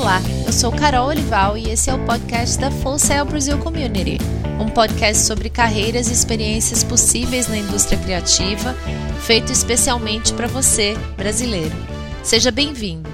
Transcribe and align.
Olá, 0.00 0.18
eu 0.46 0.52
sou 0.54 0.72
Carol 0.72 1.08
Olival 1.08 1.58
e 1.58 1.68
esse 1.68 1.90
é 1.90 1.94
o 1.94 2.06
podcast 2.06 2.58
da 2.58 2.70
Full 2.70 2.98
Sail 2.98 3.26
Brasil 3.26 3.58
Community, 3.58 4.16
um 4.58 4.66
podcast 4.66 5.26
sobre 5.26 5.50
carreiras 5.50 6.08
e 6.08 6.14
experiências 6.14 6.82
possíveis 6.82 7.48
na 7.48 7.58
indústria 7.58 7.98
criativa, 7.98 8.74
feito 9.20 9.52
especialmente 9.52 10.32
para 10.32 10.48
você, 10.48 10.96
brasileiro. 11.18 11.76
Seja 12.24 12.50
bem-vindo. 12.50 13.10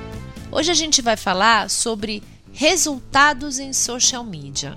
Hoje 0.53 0.71
a 0.71 0.75
gente 0.75 1.03
vai 1.03 1.17
falar 1.17 1.69
sobre 1.69 2.23
resultados 2.53 3.59
em 3.59 3.73
social 3.73 4.23
media 4.23 4.77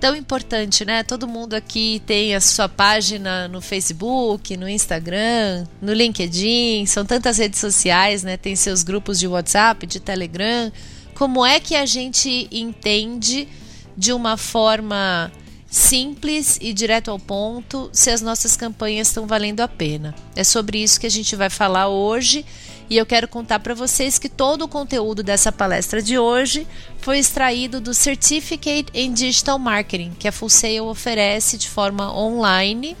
tão 0.00 0.16
importante, 0.16 0.84
né? 0.84 1.02
Todo 1.02 1.28
mundo 1.28 1.52
aqui 1.52 2.00
tem 2.06 2.34
a 2.34 2.40
sua 2.40 2.68
página 2.68 3.46
no 3.48 3.60
Facebook, 3.60 4.56
no 4.56 4.66
Instagram, 4.66 5.66
no 5.80 5.92
LinkedIn, 5.92 6.86
são 6.86 7.04
tantas 7.04 7.36
redes 7.36 7.60
sociais, 7.60 8.22
né? 8.22 8.38
Tem 8.38 8.56
seus 8.56 8.82
grupos 8.82 9.18
de 9.20 9.28
WhatsApp, 9.28 9.86
de 9.86 10.00
Telegram. 10.00 10.72
Como 11.20 11.44
é 11.44 11.60
que 11.60 11.76
a 11.76 11.84
gente 11.84 12.48
entende 12.50 13.46
de 13.94 14.10
uma 14.10 14.38
forma 14.38 15.30
simples 15.68 16.56
e 16.62 16.72
direto 16.72 17.10
ao 17.10 17.18
ponto 17.18 17.90
se 17.92 18.08
as 18.08 18.22
nossas 18.22 18.56
campanhas 18.56 19.08
estão 19.08 19.26
valendo 19.26 19.60
a 19.60 19.68
pena? 19.68 20.14
É 20.34 20.42
sobre 20.42 20.82
isso 20.82 20.98
que 20.98 21.06
a 21.06 21.10
gente 21.10 21.36
vai 21.36 21.50
falar 21.50 21.88
hoje 21.88 22.42
e 22.88 22.96
eu 22.96 23.04
quero 23.04 23.28
contar 23.28 23.58
para 23.58 23.74
vocês 23.74 24.18
que 24.18 24.30
todo 24.30 24.62
o 24.62 24.68
conteúdo 24.68 25.22
dessa 25.22 25.52
palestra 25.52 26.00
de 26.00 26.18
hoje 26.18 26.66
foi 27.02 27.18
extraído 27.18 27.82
do 27.82 27.92
Certificate 27.92 28.86
in 28.94 29.12
Digital 29.12 29.58
Marketing, 29.58 30.12
que 30.18 30.26
a 30.26 30.32
Full 30.32 30.48
Sail 30.48 30.86
oferece 30.86 31.58
de 31.58 31.68
forma 31.68 32.18
online, 32.18 32.96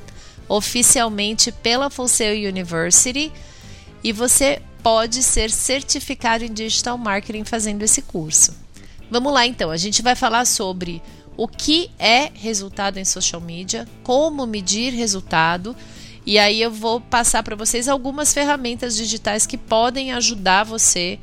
oficialmente 0.46 1.50
pela 1.50 1.88
Full 1.88 2.08
Sail 2.08 2.46
University, 2.50 3.32
e 4.04 4.12
você 4.12 4.60
pode 4.82 5.22
ser 5.22 5.50
certificado 5.50 6.44
em 6.44 6.52
Digital 6.52 6.98
Marketing 6.98 7.44
fazendo 7.44 7.82
esse 7.82 8.02
curso. 8.02 8.54
Vamos 9.10 9.32
lá 9.32 9.46
então, 9.46 9.70
a 9.70 9.76
gente 9.76 10.02
vai 10.02 10.14
falar 10.14 10.44
sobre 10.44 11.02
o 11.36 11.48
que 11.48 11.90
é 11.98 12.30
resultado 12.34 12.98
em 12.98 13.04
social 13.04 13.40
media, 13.40 13.88
como 14.02 14.46
medir 14.46 14.92
resultado 14.92 15.74
e 16.26 16.38
aí 16.38 16.60
eu 16.60 16.70
vou 16.70 17.00
passar 17.00 17.42
para 17.42 17.56
vocês 17.56 17.88
algumas 17.88 18.32
ferramentas 18.32 18.94
digitais 18.94 19.46
que 19.46 19.56
podem 19.56 20.12
ajudar 20.12 20.64
você 20.64 21.18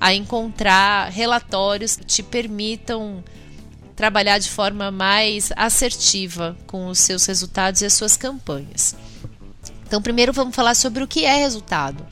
a 0.00 0.12
encontrar 0.14 1.10
relatórios 1.10 1.96
que 1.96 2.04
te 2.04 2.22
permitam 2.22 3.24
trabalhar 3.96 4.38
de 4.38 4.50
forma 4.50 4.90
mais 4.90 5.52
assertiva 5.56 6.56
com 6.66 6.88
os 6.88 6.98
seus 6.98 7.24
resultados 7.26 7.80
e 7.80 7.86
as 7.86 7.92
suas 7.92 8.16
campanhas. 8.16 8.94
Então, 9.86 10.02
primeiro 10.02 10.32
vamos 10.32 10.54
falar 10.54 10.74
sobre 10.74 11.02
o 11.02 11.08
que 11.08 11.24
é 11.24 11.36
resultado. 11.36 12.04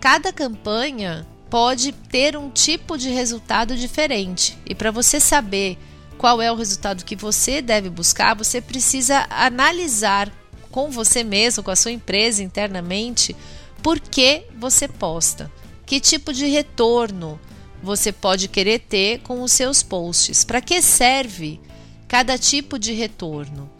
Cada 0.00 0.32
campanha 0.32 1.26
pode 1.50 1.92
ter 1.92 2.34
um 2.34 2.48
tipo 2.48 2.96
de 2.96 3.10
resultado 3.10 3.76
diferente, 3.76 4.56
e 4.64 4.74
para 4.74 4.90
você 4.90 5.20
saber 5.20 5.76
qual 6.16 6.40
é 6.40 6.50
o 6.50 6.54
resultado 6.54 7.04
que 7.04 7.14
você 7.14 7.60
deve 7.60 7.90
buscar, 7.90 8.34
você 8.34 8.62
precisa 8.62 9.26
analisar 9.28 10.32
com 10.70 10.90
você 10.90 11.22
mesmo, 11.22 11.62
com 11.62 11.70
a 11.70 11.76
sua 11.76 11.90
empresa 11.90 12.42
internamente, 12.42 13.36
por 13.82 14.00
que 14.00 14.44
você 14.58 14.88
posta? 14.88 15.52
Que 15.84 16.00
tipo 16.00 16.32
de 16.32 16.46
retorno 16.46 17.38
você 17.82 18.10
pode 18.10 18.48
querer 18.48 18.78
ter 18.78 19.20
com 19.20 19.42
os 19.42 19.52
seus 19.52 19.82
posts? 19.82 20.44
Para 20.44 20.62
que 20.62 20.80
serve 20.80 21.60
cada 22.08 22.38
tipo 22.38 22.78
de 22.78 22.92
retorno? 22.92 23.70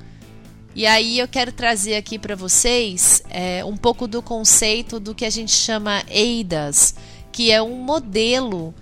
E 0.75 0.87
aí 0.87 1.19
eu 1.19 1.27
quero 1.27 1.51
trazer 1.51 1.97
aqui 1.97 2.17
para 2.19 2.37
vocês 2.37 3.23
é, 3.29 3.65
um 3.65 3.77
pouco 3.77 4.07
do 4.07 4.23
conceito 4.23 5.01
do 5.01 5.15
que 5.15 5.25
a 5.25 5.31
gente 5.31 5.51
chama 5.51 6.05
EIDAS, 6.09 6.95
que 7.33 7.51
é 7.51 7.61
um 7.61 7.75
modelo 7.83 8.73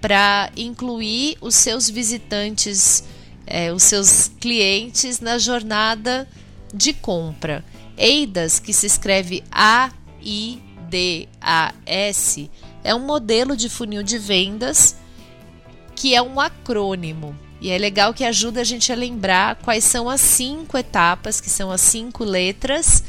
para 0.00 0.52
incluir 0.56 1.38
os 1.40 1.54
seus 1.54 1.88
visitantes, 1.88 3.02
é, 3.46 3.72
os 3.72 3.82
seus 3.82 4.28
clientes 4.40 5.20
na 5.20 5.38
jornada 5.38 6.28
de 6.72 6.92
compra. 6.92 7.64
EIDAS, 7.96 8.60
que 8.60 8.74
se 8.74 8.84
escreve 8.86 9.42
A-I-D-A-S, 9.50 10.60
é 12.84 12.94
um 12.94 13.06
modelo 13.06 13.56
de 13.56 13.70
funil 13.70 14.02
de 14.02 14.18
vendas 14.18 14.96
que 15.96 16.14
é 16.14 16.22
um 16.22 16.38
acrônimo. 16.38 17.47
E 17.60 17.70
é 17.70 17.78
legal 17.78 18.14
que 18.14 18.24
ajuda 18.24 18.60
a 18.60 18.64
gente 18.64 18.92
a 18.92 18.96
lembrar 18.96 19.56
quais 19.56 19.84
são 19.84 20.08
as 20.08 20.20
cinco 20.20 20.78
etapas, 20.78 21.40
que 21.40 21.50
são 21.50 21.70
as 21.70 21.80
cinco 21.80 22.24
letras 22.24 23.02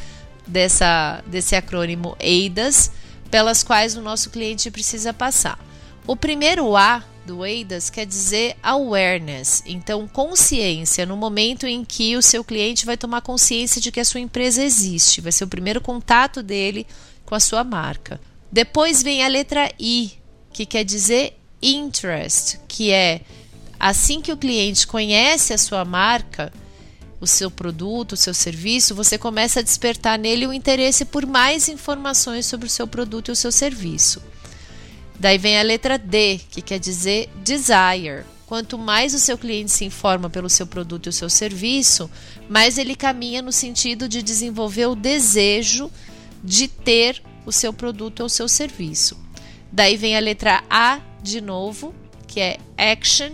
dessa, 0.47 1.23
desse 1.27 1.55
acrônimo 1.55 2.15
EIDAS, 2.19 2.91
pelas 3.29 3.63
quais 3.63 3.95
o 3.95 4.01
nosso 4.01 4.29
cliente 4.31 4.71
precisa 4.71 5.13
passar. 5.13 5.59
O 6.07 6.15
primeiro 6.15 6.75
A 6.75 7.03
do 7.25 7.45
EIDAS 7.45 7.91
quer 7.91 8.07
dizer 8.07 8.57
awareness, 8.63 9.61
então 9.67 10.07
consciência, 10.07 11.05
no 11.05 11.15
momento 11.15 11.67
em 11.67 11.85
que 11.85 12.17
o 12.17 12.21
seu 12.21 12.43
cliente 12.43 12.87
vai 12.87 12.97
tomar 12.97 13.21
consciência 13.21 13.79
de 13.79 13.91
que 13.91 13.99
a 13.99 14.05
sua 14.05 14.19
empresa 14.19 14.63
existe, 14.63 15.21
vai 15.21 15.31
ser 15.31 15.43
o 15.43 15.47
primeiro 15.47 15.79
contato 15.79 16.41
dele 16.41 16.87
com 17.23 17.35
a 17.35 17.39
sua 17.39 17.63
marca. 17.63 18.19
Depois 18.51 19.03
vem 19.03 19.23
a 19.23 19.27
letra 19.27 19.71
I, 19.79 20.13
que 20.51 20.65
quer 20.65 20.83
dizer 20.83 21.37
interest, 21.61 22.59
que 22.67 22.89
é 22.89 23.21
assim 23.79 24.21
que 24.21 24.31
o 24.31 24.37
cliente 24.37 24.85
conhece 24.85 25.53
a 25.53 25.57
sua 25.57 25.85
marca, 25.85 26.51
o 27.21 27.27
seu 27.27 27.51
produto, 27.51 28.13
o 28.13 28.17
seu 28.17 28.33
serviço, 28.33 28.95
você 28.95 29.17
começa 29.17 29.59
a 29.59 29.63
despertar 29.63 30.17
nele 30.17 30.47
o 30.47 30.53
interesse 30.53 31.05
por 31.05 31.25
mais 31.25 31.67
informações 31.67 32.45
sobre 32.45 32.67
o 32.67 32.69
seu 32.69 32.87
produto 32.87 33.29
e 33.29 33.31
o 33.31 33.35
seu 33.35 33.51
serviço. 33.51 34.21
Daí 35.19 35.37
vem 35.37 35.59
a 35.59 35.63
letra 35.63 35.97
D, 35.97 36.39
que 36.49 36.61
quer 36.61 36.79
dizer 36.79 37.29
desire. 37.43 38.23
Quanto 38.45 38.77
mais 38.77 39.13
o 39.13 39.19
seu 39.19 39.37
cliente 39.37 39.71
se 39.71 39.85
informa 39.85 40.29
pelo 40.29 40.49
seu 40.49 40.65
produto 40.65 41.05
e 41.05 41.09
o 41.09 41.13
seu 41.13 41.29
serviço, 41.29 42.09
mais 42.49 42.77
ele 42.77 42.95
caminha 42.95 43.41
no 43.41 43.51
sentido 43.51 44.07
de 44.07 44.23
desenvolver 44.23 44.87
o 44.87 44.95
desejo 44.95 45.91
de 46.43 46.67
ter 46.67 47.21
o 47.45 47.51
seu 47.51 47.73
produto 47.73 48.21
ou 48.21 48.25
o 48.25 48.29
seu 48.29 48.47
serviço. 48.47 49.19
Daí 49.71 49.97
vem 49.97 50.15
a 50.15 50.19
letra 50.19 50.63
A 50.69 50.99
de 51.21 51.41
novo, 51.41 51.93
que 52.25 52.39
é 52.39 52.57
action, 52.77 53.33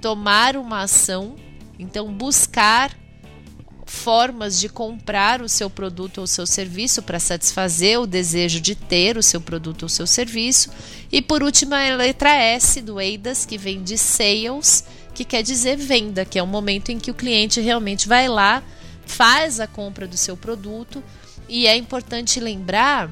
tomar 0.00 0.56
uma 0.56 0.82
ação, 0.82 1.36
então 1.78 2.12
buscar 2.12 2.96
formas 3.88 4.60
de 4.60 4.68
comprar 4.68 5.40
o 5.40 5.48
seu 5.48 5.70
produto 5.70 6.18
ou 6.18 6.26
seu 6.26 6.46
serviço 6.46 7.02
para 7.02 7.18
satisfazer 7.18 7.98
o 7.98 8.06
desejo 8.06 8.60
de 8.60 8.74
ter 8.74 9.16
o 9.16 9.22
seu 9.22 9.40
produto 9.40 9.84
ou 9.84 9.88
seu 9.88 10.06
serviço. 10.06 10.70
E 11.10 11.22
por 11.22 11.42
último, 11.42 11.74
a 11.74 11.96
letra 11.96 12.30
S 12.30 12.80
do 12.82 13.00
EIDAS, 13.00 13.46
que 13.46 13.56
vem 13.56 13.82
de 13.82 13.96
sales, 13.96 14.84
que 15.14 15.24
quer 15.24 15.42
dizer 15.42 15.76
venda, 15.76 16.24
que 16.24 16.38
é 16.38 16.42
o 16.42 16.46
momento 16.46 16.90
em 16.90 16.98
que 16.98 17.10
o 17.10 17.14
cliente 17.14 17.60
realmente 17.60 18.06
vai 18.06 18.28
lá, 18.28 18.62
faz 19.06 19.58
a 19.58 19.66
compra 19.66 20.06
do 20.06 20.16
seu 20.16 20.36
produto. 20.36 21.02
E 21.48 21.66
é 21.66 21.74
importante 21.74 22.38
lembrar 22.38 23.10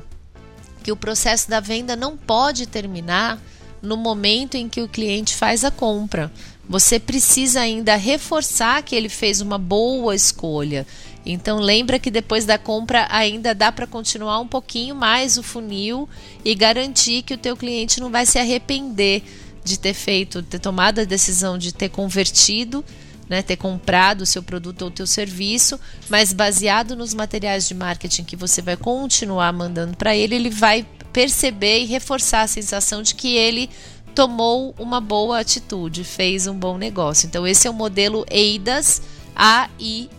que 0.82 0.92
o 0.92 0.96
processo 0.96 1.48
da 1.48 1.58
venda 1.58 1.96
não 1.96 2.16
pode 2.16 2.66
terminar 2.66 3.40
no 3.80 3.96
momento 3.96 4.56
em 4.56 4.68
que 4.68 4.82
o 4.82 4.88
cliente 4.88 5.34
faz 5.34 5.64
a 5.64 5.70
compra. 5.70 6.30
Você 6.68 6.98
precisa 6.98 7.60
ainda 7.60 7.94
reforçar 7.96 8.82
que 8.82 8.94
ele 8.94 9.08
fez 9.08 9.40
uma 9.40 9.56
boa 9.56 10.14
escolha. 10.14 10.86
Então 11.24 11.58
lembra 11.58 11.98
que 11.98 12.10
depois 12.10 12.44
da 12.44 12.58
compra 12.58 13.06
ainda 13.10 13.54
dá 13.54 13.72
para 13.72 13.86
continuar 13.86 14.40
um 14.40 14.46
pouquinho 14.46 14.94
mais 14.94 15.36
o 15.36 15.42
funil 15.42 16.08
e 16.44 16.54
garantir 16.54 17.22
que 17.22 17.34
o 17.34 17.38
teu 17.38 17.56
cliente 17.56 18.00
não 18.00 18.10
vai 18.10 18.24
se 18.24 18.38
arrepender 18.38 19.22
de 19.64 19.78
ter 19.78 19.94
feito, 19.94 20.42
ter 20.42 20.60
tomado 20.60 21.00
a 21.00 21.04
decisão 21.04 21.58
de 21.58 21.74
ter 21.74 21.88
convertido, 21.88 22.84
né, 23.28 23.42
ter 23.42 23.56
comprado 23.56 24.22
o 24.22 24.26
seu 24.26 24.40
produto 24.40 24.82
ou 24.82 24.88
o 24.88 24.92
teu 24.92 25.06
serviço, 25.06 25.80
mas 26.08 26.32
baseado 26.32 26.94
nos 26.94 27.12
materiais 27.12 27.66
de 27.66 27.74
marketing 27.74 28.22
que 28.22 28.36
você 28.36 28.62
vai 28.62 28.76
continuar 28.76 29.52
mandando 29.52 29.96
para 29.96 30.16
ele, 30.16 30.36
ele 30.36 30.50
vai 30.50 30.86
perceber 31.12 31.80
e 31.80 31.86
reforçar 31.86 32.42
a 32.42 32.46
sensação 32.46 33.02
de 33.02 33.14
que 33.16 33.34
ele 33.34 33.68
tomou 34.16 34.74
uma 34.78 35.00
boa 35.00 35.38
atitude, 35.38 36.02
fez 36.02 36.46
um 36.46 36.54
bom 36.54 36.78
negócio. 36.78 37.26
Então, 37.26 37.46
esse 37.46 37.68
é 37.68 37.70
o 37.70 37.74
modelo 37.74 38.24
AIDAS, 38.30 39.02
A-I-D-A-S. 39.36 40.14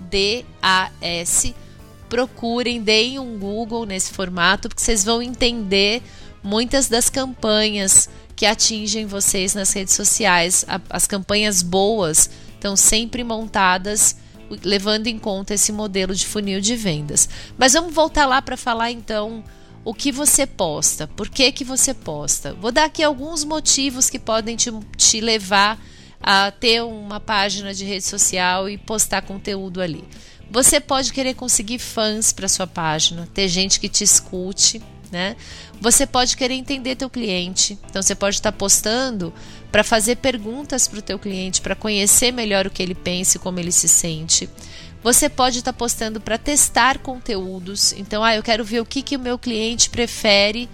Procurem, 2.08 2.80
deem 2.82 3.18
um 3.18 3.40
Google 3.40 3.88
nesse 3.88 4.12
formato, 4.12 4.70
porque 4.70 4.84
vocês 4.84 5.04
vão 5.04 5.20
entender 5.20 6.04
muitas 6.44 6.88
das 6.88 7.10
campanhas 7.10 8.08
que 8.36 8.46
atingem 8.46 9.08
vocês 9.08 9.56
nas 9.56 9.74
redes 9.74 9.96
sociais. 9.96 10.64
As 10.92 11.08
campanhas 11.08 11.64
boas 11.64 12.30
estão 12.54 12.78
sempre 12.78 13.24
montadas 13.24 14.16
levando 14.64 15.08
em 15.08 15.18
conta 15.18 15.56
esse 15.56 15.72
modelo 15.72 16.14
de 16.14 16.28
funil 16.28 16.62
de 16.62 16.76
vendas. 16.76 17.28
Mas 17.58 17.74
vamos 17.74 17.96
voltar 17.96 18.28
lá 18.28 18.44
para 18.44 18.56
falar 18.56 18.92
então 18.92 19.44
o 19.84 19.94
que 19.94 20.12
você 20.12 20.46
posta, 20.46 21.08
por 21.08 21.30
que, 21.30 21.52
que 21.52 21.64
você 21.64 21.94
posta. 21.94 22.54
Vou 22.54 22.72
dar 22.72 22.86
aqui 22.86 23.02
alguns 23.02 23.44
motivos 23.44 24.10
que 24.10 24.20
podem 24.20 24.56
te, 24.56 24.72
te 24.98 25.22
levar 25.22 25.80
a 26.22 26.52
ter 26.52 26.84
uma 26.84 27.20
página 27.20 27.74
de 27.74 27.86
rede 27.86 28.04
social 28.04 28.70
e 28.70 28.78
postar 28.78 29.22
conteúdo 29.22 29.82
ali. 29.82 30.04
Você 30.50 30.80
pode 30.80 31.12
querer 31.12 31.34
conseguir 31.34 31.80
fãs 31.80 32.32
para 32.32 32.48
sua 32.48 32.68
página, 32.68 33.28
ter 33.34 33.48
gente 33.48 33.80
que 33.80 33.90
te 33.90 34.04
escute, 34.04 34.82
né? 35.12 35.36
Você 35.80 36.08
pode 36.08 36.36
querer 36.36 36.56
entender 36.56 36.96
teu 36.96 37.10
cliente, 37.10 37.78
então 37.90 38.02
você 38.02 38.16
pode 38.16 38.38
estar 38.38 38.52
postando 38.52 39.34
para 39.72 39.84
fazer 39.84 40.18
perguntas 40.18 40.88
para 40.88 41.00
o 41.00 41.02
teu 41.02 41.20
cliente, 41.20 41.62
para 41.62 41.76
conhecer 41.76 42.32
melhor 42.32 42.66
o 42.66 42.70
que 42.70 42.82
ele 42.82 42.96
pensa 42.96 43.38
e 43.38 43.40
como 43.40 43.60
ele 43.60 43.72
se 43.72 43.88
sente. 43.88 44.50
Você 45.08 45.30
pode 45.30 45.60
estar 45.60 45.72
postando 45.72 46.20
para 46.20 46.38
testar 46.38 46.98
conteúdos, 46.98 47.94
então, 47.94 48.22
ah, 48.22 48.36
eu 48.36 48.44
quero 48.44 48.62
ver 48.66 48.82
o 48.82 48.86
que, 48.86 49.02
que 49.02 49.16
o 49.16 49.20
meu 49.20 49.40
cliente 49.40 49.90
prefere 49.90 50.70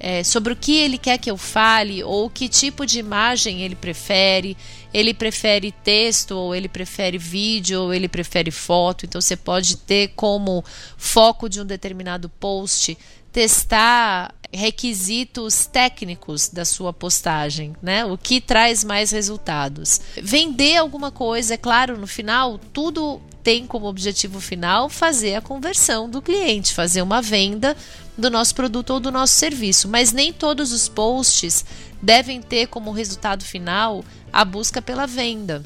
é, 0.00 0.24
sobre 0.24 0.52
o 0.52 0.56
que 0.56 0.76
ele 0.76 0.98
quer 0.98 1.16
que 1.16 1.30
eu 1.30 1.36
fale 1.36 2.02
ou 2.02 2.28
que 2.28 2.48
tipo 2.48 2.84
de 2.84 2.98
imagem 2.98 3.62
ele 3.62 3.76
prefere. 3.76 4.56
Ele 4.92 5.14
prefere 5.14 5.70
texto, 5.70 6.32
ou 6.32 6.56
ele 6.56 6.68
prefere 6.68 7.18
vídeo, 7.18 7.82
ou 7.82 7.94
ele 7.94 8.08
prefere 8.08 8.50
foto. 8.50 9.06
Então 9.06 9.20
você 9.20 9.36
pode 9.36 9.76
ter 9.76 10.08
como 10.16 10.64
foco 10.96 11.48
de 11.48 11.60
um 11.60 11.64
determinado 11.64 12.28
post 12.28 12.98
testar 13.30 14.34
requisitos 14.52 15.66
técnicos 15.66 16.48
da 16.48 16.64
sua 16.64 16.92
postagem, 16.92 17.76
né? 17.80 18.04
O 18.04 18.18
que 18.18 18.40
traz 18.40 18.82
mais 18.82 19.12
resultados. 19.12 20.00
Vender 20.20 20.78
alguma 20.78 21.12
coisa, 21.12 21.54
é 21.54 21.56
claro, 21.56 21.96
no 21.96 22.06
final, 22.06 22.58
tudo 22.72 23.20
tem 23.48 23.66
como 23.66 23.86
objetivo 23.86 24.42
final 24.42 24.90
fazer 24.90 25.34
a 25.34 25.40
conversão 25.40 26.06
do 26.06 26.20
cliente, 26.20 26.74
fazer 26.74 27.00
uma 27.00 27.22
venda 27.22 27.74
do 28.14 28.28
nosso 28.28 28.54
produto 28.54 28.90
ou 28.90 29.00
do 29.00 29.10
nosso 29.10 29.32
serviço, 29.36 29.88
mas 29.88 30.12
nem 30.12 30.34
todos 30.34 30.70
os 30.70 30.86
posts 30.86 31.64
devem 32.02 32.42
ter 32.42 32.66
como 32.66 32.92
resultado 32.92 33.42
final 33.42 34.04
a 34.30 34.44
busca 34.44 34.82
pela 34.82 35.06
venda. 35.06 35.64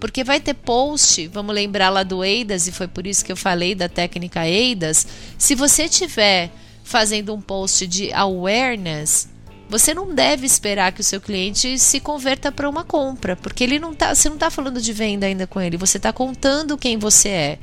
Porque 0.00 0.24
vai 0.24 0.40
ter 0.40 0.54
post, 0.54 1.28
vamos 1.28 1.54
lembrar 1.54 1.88
lá 1.90 2.02
do 2.02 2.24
EIDAS, 2.24 2.66
e 2.66 2.72
foi 2.72 2.88
por 2.88 3.06
isso 3.06 3.24
que 3.24 3.30
eu 3.30 3.36
falei 3.36 3.76
da 3.76 3.88
técnica 3.88 4.48
EIDAS. 4.48 5.06
Se 5.38 5.54
você 5.54 5.88
tiver 5.88 6.50
fazendo 6.82 7.32
um 7.32 7.40
post 7.40 7.86
de 7.86 8.12
awareness, 8.12 9.28
você 9.70 9.94
não 9.94 10.12
deve 10.12 10.44
esperar 10.44 10.90
que 10.90 11.00
o 11.00 11.04
seu 11.04 11.20
cliente 11.20 11.78
se 11.78 12.00
converta 12.00 12.50
para 12.50 12.68
uma 12.68 12.82
compra, 12.82 13.36
porque 13.36 13.62
ele 13.62 13.78
não 13.78 13.94
tá, 13.94 14.12
você 14.12 14.28
não 14.28 14.34
está 14.34 14.50
falando 14.50 14.82
de 14.82 14.92
venda 14.92 15.26
ainda 15.26 15.46
com 15.46 15.60
ele, 15.60 15.76
você 15.76 15.96
está 15.96 16.12
contando 16.12 16.76
quem 16.76 16.98
você 16.98 17.28
é. 17.28 17.58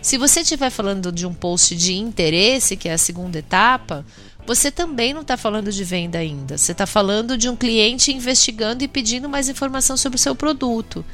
Se 0.00 0.16
você 0.16 0.40
estiver 0.40 0.70
falando 0.70 1.12
de 1.12 1.26
um 1.26 1.34
post 1.34 1.76
de 1.76 1.94
interesse, 1.94 2.78
que 2.78 2.88
é 2.88 2.94
a 2.94 2.98
segunda 2.98 3.38
etapa, 3.38 4.06
você 4.46 4.70
também 4.70 5.12
não 5.12 5.20
está 5.20 5.36
falando 5.36 5.70
de 5.70 5.84
venda 5.84 6.18
ainda. 6.18 6.56
Você 6.56 6.72
está 6.72 6.86
falando 6.86 7.36
de 7.36 7.46
um 7.50 7.54
cliente 7.54 8.10
investigando 8.10 8.82
e 8.82 8.88
pedindo 8.88 9.28
mais 9.28 9.50
informação 9.50 9.98
sobre 9.98 10.16
o 10.16 10.18
seu 10.18 10.34
produto. 10.34 11.04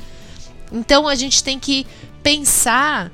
Então 0.71 1.09
a 1.09 1.17
gente 1.17 1.43
tem 1.43 1.59
que 1.59 1.85
pensar 2.23 3.11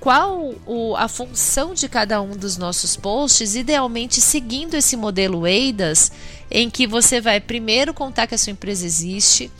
qual 0.00 0.54
o, 0.66 0.96
a 0.96 1.06
função 1.08 1.74
de 1.74 1.86
cada 1.86 2.22
um 2.22 2.30
dos 2.30 2.56
nossos 2.56 2.96
posts, 2.96 3.54
idealmente 3.54 4.18
seguindo 4.18 4.74
esse 4.74 4.96
modelo 4.96 5.46
EIDAS, 5.46 6.10
em 6.50 6.68
que 6.68 6.86
você 6.86 7.20
vai 7.20 7.40
primeiro 7.40 7.94
contar 7.94 8.26
que 8.26 8.34
a 8.34 8.38
sua 8.38 8.50
empresa 8.50 8.84
existe, 8.84 9.50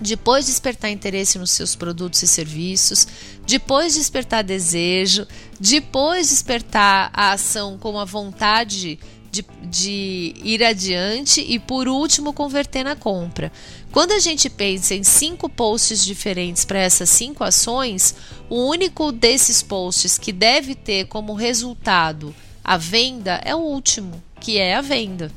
depois 0.00 0.46
despertar 0.46 0.90
interesse 0.90 1.38
nos 1.38 1.50
seus 1.50 1.74
produtos 1.74 2.22
e 2.22 2.28
serviços, 2.28 3.06
depois 3.46 3.94
despertar 3.94 4.44
desejo, 4.44 5.26
depois 5.58 6.28
despertar 6.28 7.10
a 7.12 7.32
ação 7.32 7.78
com 7.78 7.98
a 7.98 8.04
vontade 8.04 8.98
de, 9.30 9.44
de 9.62 10.34
ir 10.42 10.62
adiante 10.62 11.40
e, 11.40 11.58
por 11.58 11.88
último, 11.88 12.32
converter 12.32 12.84
na 12.84 12.96
compra. 12.96 13.52
Quando 13.90 14.12
a 14.12 14.18
gente 14.18 14.50
pensa 14.50 14.94
em 14.94 15.02
cinco 15.02 15.48
posts 15.48 16.04
diferentes 16.04 16.64
para 16.64 16.78
essas 16.78 17.08
cinco 17.10 17.42
ações, 17.42 18.14
o 18.48 18.66
único 18.66 19.10
desses 19.12 19.62
posts 19.62 20.18
que 20.18 20.32
deve 20.32 20.74
ter 20.74 21.06
como 21.06 21.34
resultado 21.34 22.34
a 22.62 22.76
venda 22.76 23.40
é 23.44 23.54
o 23.54 23.60
último, 23.60 24.22
que 24.40 24.58
é 24.58 24.74
a 24.74 24.80
venda. 24.80 25.32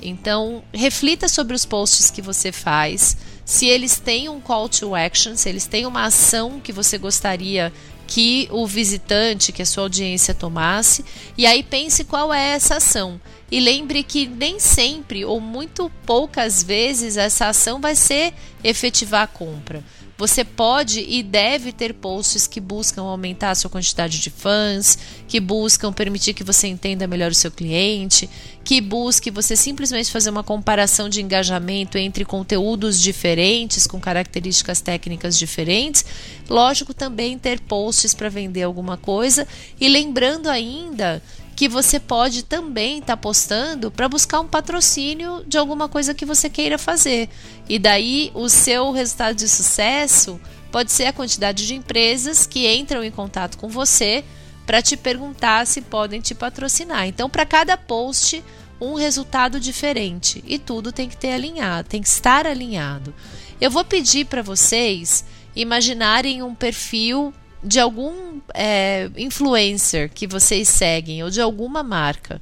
Então, 0.00 0.62
reflita 0.72 1.28
sobre 1.28 1.54
os 1.54 1.64
posts 1.64 2.10
que 2.10 2.20
você 2.20 2.52
faz, 2.52 3.16
se 3.44 3.66
eles 3.66 3.98
têm 3.98 4.28
um 4.28 4.40
call 4.40 4.68
to 4.68 4.94
action, 4.94 5.36
se 5.36 5.48
eles 5.48 5.66
têm 5.66 5.86
uma 5.86 6.04
ação 6.04 6.60
que 6.60 6.72
você 6.72 6.98
gostaria 6.98 7.72
que 8.06 8.48
o 8.52 8.66
visitante, 8.66 9.52
que 9.52 9.62
a 9.62 9.66
sua 9.66 9.84
audiência 9.84 10.34
tomasse, 10.34 11.04
e 11.36 11.44
aí 11.44 11.62
pense 11.62 12.04
qual 12.04 12.32
é 12.32 12.50
essa 12.50 12.76
ação. 12.76 13.20
E 13.50 13.60
lembre 13.60 14.02
que 14.02 14.26
nem 14.26 14.58
sempre 14.58 15.24
ou 15.24 15.40
muito 15.40 15.90
poucas 16.04 16.62
vezes 16.62 17.16
essa 17.16 17.48
ação 17.48 17.80
vai 17.80 17.94
ser 17.94 18.34
efetivar 18.64 19.22
a 19.22 19.26
compra. 19.26 19.84
Você 20.18 20.42
pode 20.44 21.04
e 21.06 21.22
deve 21.22 21.72
ter 21.72 21.92
posts 21.92 22.46
que 22.46 22.58
buscam 22.58 23.02
aumentar 23.02 23.50
a 23.50 23.54
sua 23.54 23.68
quantidade 23.68 24.18
de 24.18 24.30
fãs, 24.30 24.98
que 25.28 25.38
buscam 25.38 25.92
permitir 25.92 26.32
que 26.32 26.42
você 26.42 26.66
entenda 26.68 27.06
melhor 27.06 27.30
o 27.30 27.34
seu 27.34 27.50
cliente, 27.50 28.28
que 28.64 28.80
busque 28.80 29.30
você 29.30 29.54
simplesmente 29.54 30.10
fazer 30.10 30.30
uma 30.30 30.42
comparação 30.42 31.10
de 31.10 31.20
engajamento 31.20 31.98
entre 31.98 32.24
conteúdos 32.24 32.98
diferentes, 32.98 33.86
com 33.86 34.00
características 34.00 34.80
técnicas 34.80 35.38
diferentes. 35.38 36.04
Lógico, 36.48 36.94
também 36.94 37.38
ter 37.38 37.60
posts 37.60 38.14
para 38.14 38.30
vender 38.30 38.62
alguma 38.62 38.96
coisa. 38.96 39.46
E 39.78 39.86
lembrando 39.86 40.48
ainda 40.48 41.22
que 41.56 41.68
você 41.70 41.98
pode 41.98 42.44
também 42.44 42.98
estar 42.98 43.14
tá 43.14 43.16
postando 43.16 43.90
para 43.90 44.08
buscar 44.08 44.40
um 44.40 44.46
patrocínio 44.46 45.42
de 45.46 45.56
alguma 45.56 45.88
coisa 45.88 46.12
que 46.12 46.26
você 46.26 46.50
queira 46.50 46.76
fazer. 46.76 47.30
E 47.66 47.78
daí 47.78 48.30
o 48.34 48.46
seu 48.50 48.92
resultado 48.92 49.34
de 49.34 49.48
sucesso 49.48 50.38
pode 50.70 50.92
ser 50.92 51.06
a 51.06 51.12
quantidade 51.14 51.66
de 51.66 51.74
empresas 51.74 52.46
que 52.46 52.70
entram 52.70 53.02
em 53.02 53.10
contato 53.10 53.56
com 53.56 53.68
você 53.68 54.22
para 54.66 54.82
te 54.82 54.98
perguntar 54.98 55.66
se 55.66 55.80
podem 55.80 56.20
te 56.20 56.34
patrocinar. 56.34 57.06
Então, 57.06 57.30
para 57.30 57.46
cada 57.46 57.78
post, 57.78 58.44
um 58.78 58.92
resultado 58.92 59.58
diferente 59.58 60.44
e 60.46 60.58
tudo 60.58 60.92
tem 60.92 61.08
que 61.08 61.16
ter 61.16 61.32
alinhado, 61.32 61.88
tem 61.88 62.02
que 62.02 62.08
estar 62.08 62.46
alinhado. 62.46 63.14
Eu 63.58 63.70
vou 63.70 63.84
pedir 63.84 64.26
para 64.26 64.42
vocês 64.42 65.24
imaginarem 65.54 66.42
um 66.42 66.54
perfil 66.54 67.32
de 67.66 67.80
algum 67.80 68.40
é, 68.54 69.10
influencer 69.16 70.08
que 70.08 70.26
vocês 70.26 70.68
seguem 70.68 71.24
ou 71.24 71.30
de 71.30 71.40
alguma 71.40 71.82
marca. 71.82 72.40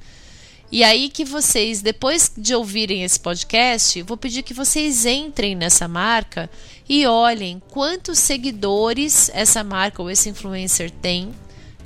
E 0.70 0.82
aí 0.82 1.08
que 1.08 1.24
vocês, 1.24 1.80
depois 1.80 2.32
de 2.36 2.54
ouvirem 2.54 3.04
esse 3.04 3.18
podcast, 3.18 4.02
vou 4.02 4.16
pedir 4.16 4.42
que 4.42 4.52
vocês 4.52 5.06
entrem 5.06 5.54
nessa 5.54 5.88
marca 5.88 6.50
e 6.88 7.06
olhem 7.06 7.62
quantos 7.70 8.18
seguidores 8.18 9.30
essa 9.32 9.64
marca 9.64 10.02
ou 10.02 10.10
esse 10.10 10.28
influencer 10.28 10.90
tem 10.90 11.32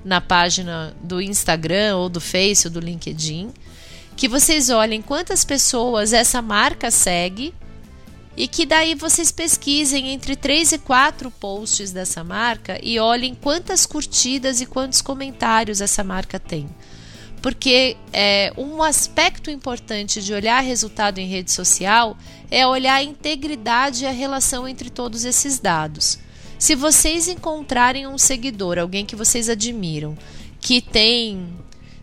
na 0.05 0.21
página 0.21 0.97
do 1.03 1.21
Instagram 1.21 1.97
ou 1.97 2.09
do 2.09 2.21
Face 2.21 2.67
ou 2.67 2.73
do 2.73 2.81
LinkedIn. 2.81 3.53
Que 4.17 4.27
vocês 4.27 4.69
olhem 4.69 5.01
quantas 5.01 5.45
pessoas 5.45 6.13
essa 6.13 6.43
marca 6.43 6.91
segue 6.91 7.55
e 8.39 8.47
que 8.47 8.65
daí 8.65 8.95
vocês 8.95 9.33
pesquisem 9.33 10.11
entre 10.11 10.37
3 10.37 10.75
e 10.75 10.79
4 10.79 11.29
posts 11.29 11.91
dessa 11.91 12.23
marca 12.23 12.79
e 12.81 13.01
olhem 13.01 13.35
quantas 13.35 13.85
curtidas 13.85 14.61
e 14.61 14.67
quantos 14.67 15.03
comentários 15.03 15.81
essa 15.81 16.05
marca 16.05 16.39
tem. 16.39 16.69
Porque 17.43 17.97
é, 18.13 18.53
um 18.57 18.81
aspecto 18.81 19.51
importante 19.51 20.23
de 20.23 20.33
olhar 20.33 20.61
resultado 20.61 21.19
em 21.19 21.27
rede 21.27 21.51
social 21.51 22.17
é 22.49 22.65
olhar 22.65 22.95
a 22.95 23.03
integridade 23.03 24.05
e 24.05 24.07
a 24.07 24.13
relação 24.13 24.69
entre 24.69 24.89
todos 24.89 25.25
esses 25.25 25.59
dados. 25.59 26.21
Se 26.61 26.77
vocês 26.77 27.27
encontrarem 27.27 28.07
um 28.07 28.19
seguidor, 28.19 28.79
alguém 28.79 29.05
que 29.05 29.17
vocês 29.17 29.49
admiram, 29.49 30.17
que 30.61 30.81
tem 30.81 31.49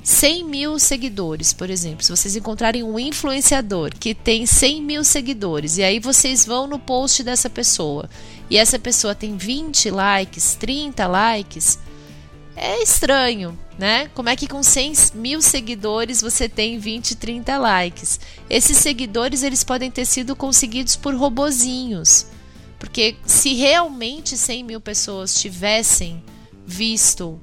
100 0.05 0.43
mil 0.43 0.77
seguidores, 0.77 1.51
por 1.51 1.67
exemplo, 1.67 2.05
se 2.05 2.11
vocês 2.11 2.35
encontrarem 2.35 2.83
um 2.83 2.99
influenciador 2.99 3.89
que 3.89 4.13
tem 4.13 4.45
100 4.45 4.83
mil 4.83 5.03
seguidores 5.03 5.79
e 5.79 5.83
aí 5.83 5.99
vocês 5.99 6.45
vão 6.45 6.67
no 6.67 6.77
post 6.77 7.23
dessa 7.23 7.49
pessoa 7.49 8.07
e 8.47 8.55
essa 8.55 8.77
pessoa 8.77 9.15
tem 9.15 9.35
20 9.35 9.89
likes, 9.89 10.53
30 10.59 11.07
likes, 11.07 11.79
é 12.55 12.83
estranho, 12.83 13.57
né? 13.79 14.07
Como 14.13 14.29
é 14.29 14.35
que 14.35 14.47
com 14.47 14.61
100 14.61 14.93
mil 15.15 15.41
seguidores 15.41 16.21
você 16.21 16.47
tem 16.47 16.77
20, 16.77 17.15
30 17.15 17.57
likes? 17.57 18.19
Esses 18.47 18.77
seguidores 18.77 19.41
eles 19.41 19.63
podem 19.63 19.89
ter 19.89 20.05
sido 20.05 20.35
conseguidos 20.35 20.95
por 20.95 21.15
robozinhos, 21.15 22.27
porque 22.77 23.15
se 23.25 23.55
realmente 23.55 24.37
100 24.37 24.63
mil 24.65 24.79
pessoas 24.79 25.33
tivessem 25.41 26.23
visto 26.63 27.41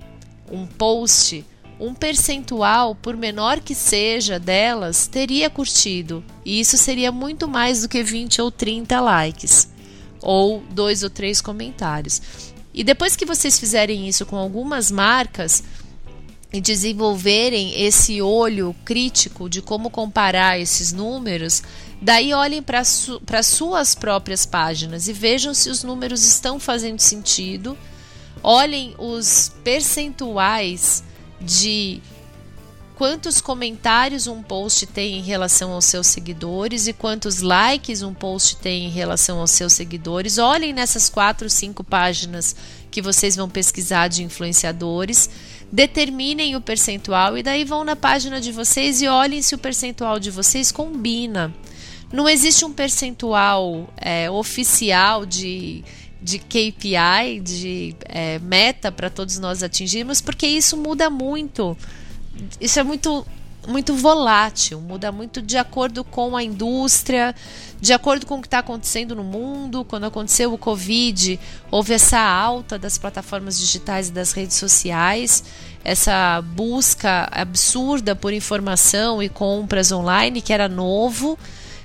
um 0.49 0.65
post 0.65 1.45
um 1.83 1.93
percentual, 1.95 2.95
por 2.95 3.17
menor 3.17 3.61
que 3.61 3.75
seja, 3.75 4.39
delas 4.39 5.09
teria 5.09 5.51
curtido. 5.51 6.25
E 6.45 6.61
isso 6.61 6.79
seria 6.79 7.11
muito 7.11 7.49
mais 7.49 7.83
do 7.83 7.89
que 7.89 8.03
20 8.05 8.41
ou 8.41 8.53
30 8.53 9.01
likes, 9.01 9.69
ou 10.21 10.63
dois 10.71 11.03
ou 11.03 11.11
três 11.11 11.41
comentários. 11.41 12.23
E 12.73 12.85
depois 12.85 13.17
que 13.17 13.27
vocês 13.27 13.59
fizerem 13.59 14.09
isso 14.09 14.25
com 14.25 14.37
algumas 14.37 14.93
marcas 14.93 15.65
e 16.53 16.61
desenvolverem 16.61 17.83
esse 17.83 18.23
olho 18.23 18.77
crítico 18.85 19.49
de 19.49 19.61
como 19.61 19.91
comparar 19.91 20.61
esses 20.61 20.93
números, 20.93 21.65
daí 22.01 22.33
olhem 22.33 22.63
para 22.63 22.85
su 22.85 23.21
suas 23.43 23.95
próprias 23.95 24.47
páginas 24.47 25.09
e 25.09 25.13
vejam 25.13 25.53
se 25.53 25.69
os 25.69 25.83
números 25.83 26.25
estão 26.25 26.61
fazendo 26.61 27.01
sentido. 27.01 27.77
Olhem 28.43 28.95
os 28.99 29.53
percentuais 29.65 31.03
de 31.43 32.01
quantos 32.95 33.41
comentários 33.41 34.27
um 34.27 34.43
post 34.43 34.87
tem 34.87 35.19
em 35.19 35.23
relação 35.23 35.73
aos 35.73 35.87
seus 35.87 36.07
seguidores 36.07 36.87
e 36.87 36.93
quantos 36.93 37.41
likes 37.41 38.01
um 38.01 38.15
post 38.15 38.57
tem 38.57 38.85
em 38.87 38.91
relação 38.91 39.41
aos 39.41 39.51
seus 39.51 39.73
seguidores. 39.73 40.39
Olhem 40.39 40.73
nessas 40.73 41.09
quatro, 41.09 41.51
cinco 41.51 41.83
páginas 41.83 42.55
que 42.91 43.03
vocês 43.03 43.35
vão 43.35 43.49
pesquisar 43.49 44.09
de 44.09 44.23
influenciadores, 44.23 45.29
determinem 45.73 46.55
o 46.55 46.61
percentual 46.61 47.37
e 47.37 47.43
daí 47.43 47.65
vão 47.65 47.83
na 47.83 47.97
página 47.97 48.41
de 48.41 48.53
vocês 48.53 49.03
e 49.03 49.09
olhem 49.09 49.43
se 49.43 49.55
o 49.55 49.59
percentual 49.59 50.21
de 50.21 50.31
vocês 50.31 50.71
combina. 50.71 51.53
Não 52.13 52.29
existe 52.29 52.65
um 52.65 52.73
percentual 52.73 53.89
é, 53.97 54.31
oficial 54.31 55.25
de 55.25 55.83
de 56.23 56.39
KPI, 56.39 57.41
de 57.43 57.97
é, 58.05 58.39
meta 58.39 58.93
para 58.93 59.11
todos 59.11 59.39
nós 59.39 59.63
atingirmos, 59.63 60.21
porque 60.21 60.47
isso 60.47 60.77
muda 60.77 61.11
muito 61.11 61.77
isso 62.61 62.79
é 62.79 62.83
muito 62.83 63.27
muito 63.65 63.95
volátil, 63.95 64.81
muda 64.81 65.13
muito 65.13 65.41
de 65.41 65.57
acordo 65.57 66.03
com 66.03 66.37
a 66.37 66.43
indústria, 66.43 67.33
de 67.81 67.93
acordo 67.93 68.27
com 68.27 68.39
o 68.39 68.41
que 68.41 68.49
está 68.49 68.59
acontecendo 68.59 69.15
no 69.15 69.23
mundo. 69.23 69.85
Quando 69.85 70.05
aconteceu 70.05 70.53
o 70.53 70.59
Covid, 70.59 71.39
houve 71.71 71.93
essa 71.93 72.19
alta 72.19 72.77
das 72.77 72.99
plataformas 72.99 73.57
digitais 73.57 74.09
e 74.09 74.13
das 74.13 74.33
redes 74.33 74.57
sociais, 74.57 75.45
essa 75.85 76.43
busca 76.43 77.29
absurda 77.31 78.17
por 78.17 78.33
informação 78.33 79.23
e 79.23 79.29
compras 79.29 79.93
online, 79.93 80.43
que 80.43 80.53
era 80.53 80.69
novo, 80.69 81.39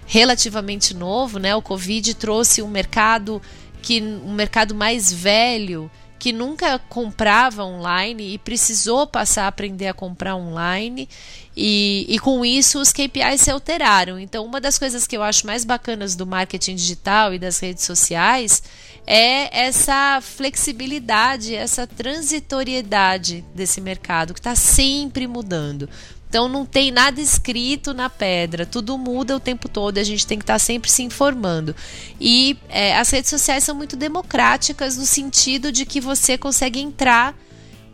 relativamente 0.08 0.96
novo, 0.96 1.38
né? 1.38 1.56
O 1.56 1.62
Covid 1.62 2.15
trouxe 2.15 2.63
um 2.63 2.67
mercado 2.67 3.39
que 3.82 4.02
um 4.02 4.34
mercado 4.34 4.76
mais 4.76 5.12
velho 5.12 5.90
que 6.20 6.34
nunca 6.34 6.80
comprava 6.80 7.64
online 7.64 8.34
e 8.34 8.38
precisou 8.38 9.06
passar 9.06 9.44
a 9.44 9.48
aprender 9.48 9.88
a 9.88 9.94
comprar 9.94 10.36
online. 10.36 11.08
E, 11.56 12.06
e 12.10 12.20
com 12.20 12.46
isso 12.46 12.80
os 12.80 12.92
KPIs 12.92 13.42
se 13.42 13.52
alteraram. 13.52 14.20
Então, 14.20 14.46
uma 14.46 14.60
das 14.62 14.78
coisas 14.78 15.08
que 15.08 15.18
eu 15.18 15.24
acho 15.24 15.46
mais 15.46 15.64
bacanas 15.64 16.16
do 16.16 16.26
marketing 16.26 16.76
digital 16.76 17.34
e 17.34 17.40
das 17.40 17.60
redes 17.60 17.84
sociais 17.84 18.62
é 19.06 19.66
essa 19.66 20.20
flexibilidade, 20.22 21.56
essa 21.56 21.88
transitoriedade 21.88 23.44
desse 23.56 23.80
mercado 23.80 24.34
que 24.34 24.40
está 24.40 24.56
sempre 24.56 25.28
mudando. 25.28 25.90
Então 26.30 26.50
não 26.50 26.66
tem 26.66 26.92
nada 26.92 27.22
escrito 27.22 27.94
na 27.94 28.10
pedra, 28.10 28.66
tudo 28.66 28.98
muda 28.98 29.36
o 29.36 29.40
tempo 29.40 29.70
todo, 29.70 29.98
a 29.98 30.04
gente 30.04 30.28
tem 30.28 30.38
que 30.38 30.44
estar 30.44 30.60
sempre 30.60 30.92
se 30.92 31.02
informando. 31.02 31.76
E 32.20 32.58
é, 32.68 32.98
as 32.98 33.10
redes 33.10 33.30
sociais 33.30 33.64
são 33.64 33.74
muito 33.74 33.96
democráticas 33.96 34.98
no 34.98 35.06
sentido 35.06 35.72
de 35.72 35.86
que 35.86 36.02
você 36.02 36.38
consegue 36.38 36.80
entrar 36.80 37.34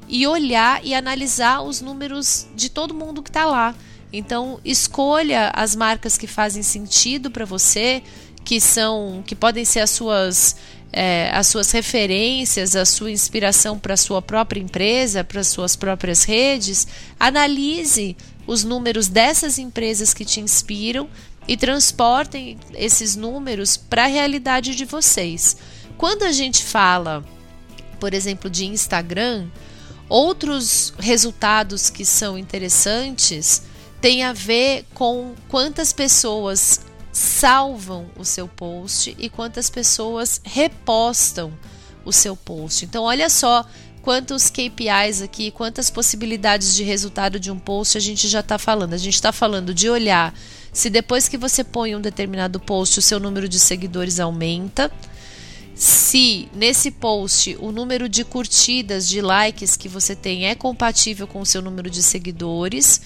e 0.08 0.26
olhar 0.26 0.84
e 0.84 0.96
analisar 0.96 1.62
os 1.62 1.80
números 1.80 2.48
de 2.56 2.70
todo 2.70 2.94
mundo 2.94 3.22
que 3.22 3.30
está 3.30 3.46
lá. 3.46 3.76
Então 4.12 4.60
escolha 4.66 5.52
as 5.54 5.76
marcas 5.76 6.18
que 6.18 6.28
fazem 6.28 6.64
sentido 6.64 7.30
para 7.30 7.46
você, 7.46 8.02
que 8.44 8.60
são, 8.60 9.24
que 9.26 9.36
podem 9.36 9.64
ser 9.64 9.80
as 9.80 9.92
suas 9.92 10.56
é, 10.96 11.32
as 11.34 11.48
suas 11.48 11.72
referências, 11.72 12.76
a 12.76 12.86
sua 12.86 13.12
inspiração 13.12 13.80
para 13.80 13.96
a 13.96 13.98
sua 13.98 14.22
própria 14.22 14.62
empresa, 14.62 15.24
para 15.24 15.42
as 15.42 15.48
suas 15.48 15.76
próprias 15.76 16.24
redes, 16.24 16.88
analise 17.20 18.16
os 18.46 18.64
números 18.64 19.08
dessas 19.08 19.58
empresas 19.58 20.14
que 20.14 20.24
te 20.24 20.40
inspiram 20.40 21.10
e 21.48 21.58
transportem 21.58 22.60
esses 22.76 23.16
números 23.16 23.76
para 23.76 24.04
a 24.04 24.08
realidade 24.08 24.76
de 24.76 24.86
vocês. 24.86 25.58
Quando 25.98 26.24
a 26.24 26.32
gente 26.32 26.64
fala, 26.64 27.26
por 28.00 28.14
exemplo, 28.14 28.50
de 28.50 28.66
Instagram, 28.66 29.48
outros 30.08 30.94
resultados 31.00 31.90
que 31.90 32.06
são 32.06 32.38
interessantes 32.38 33.64
têm 34.00 34.24
a 34.24 34.32
ver 34.32 34.86
com 34.94 35.34
quantas 35.48 35.92
pessoas 35.92 36.82
salvam 37.14 38.08
o 38.18 38.26
seu 38.26 38.48
post 38.48 39.16
e 39.20 39.30
quantas 39.30 39.70
pessoas 39.70 40.42
repostam 40.44 41.54
o 42.04 42.12
seu 42.12 42.36
post. 42.36 42.84
Então, 42.86 43.04
olha 43.04 43.30
só 43.30 43.64
quantos 44.02 44.50
KPIs 44.50 45.22
aqui, 45.22 45.52
quantas 45.52 45.92
possibilidades 45.92 46.76
de 46.76 46.84
resultado 46.84 47.40
de 47.40 47.52
um 47.52 47.60
post 47.60 47.98
a 47.98 48.02
gente 48.02 48.28
já 48.28 48.40
está 48.40 48.58
falando. 48.58 48.94
A 48.94 48.98
gente 48.98 49.14
está 49.14 49.32
falando 49.32 49.74
de 49.74 49.88
olhar 49.90 50.34
se 50.74 50.90
depois 50.90 51.30
que 51.30 51.38
você 51.38 51.64
põe 51.64 51.96
um 51.96 52.02
determinado 52.02 52.60
post 52.60 52.98
o 52.98 53.02
seu 53.02 53.20
número 53.20 53.48
de 53.48 53.60
seguidores 53.60 54.20
aumenta. 54.20 54.92
Se 55.76 56.50
nesse 56.54 56.90
post 56.90 57.56
o 57.60 57.72
número 57.72 58.10
de 58.10 58.24
curtidas, 58.24 59.08
de 59.08 59.22
likes 59.22 59.78
que 59.78 59.88
você 59.88 60.16
tem 60.16 60.48
é 60.48 60.56
compatível 60.56 61.28
com 61.28 61.42
o 61.42 61.46
seu 61.46 61.62
número 61.62 61.90
de 61.90 62.02
seguidores 62.02 63.02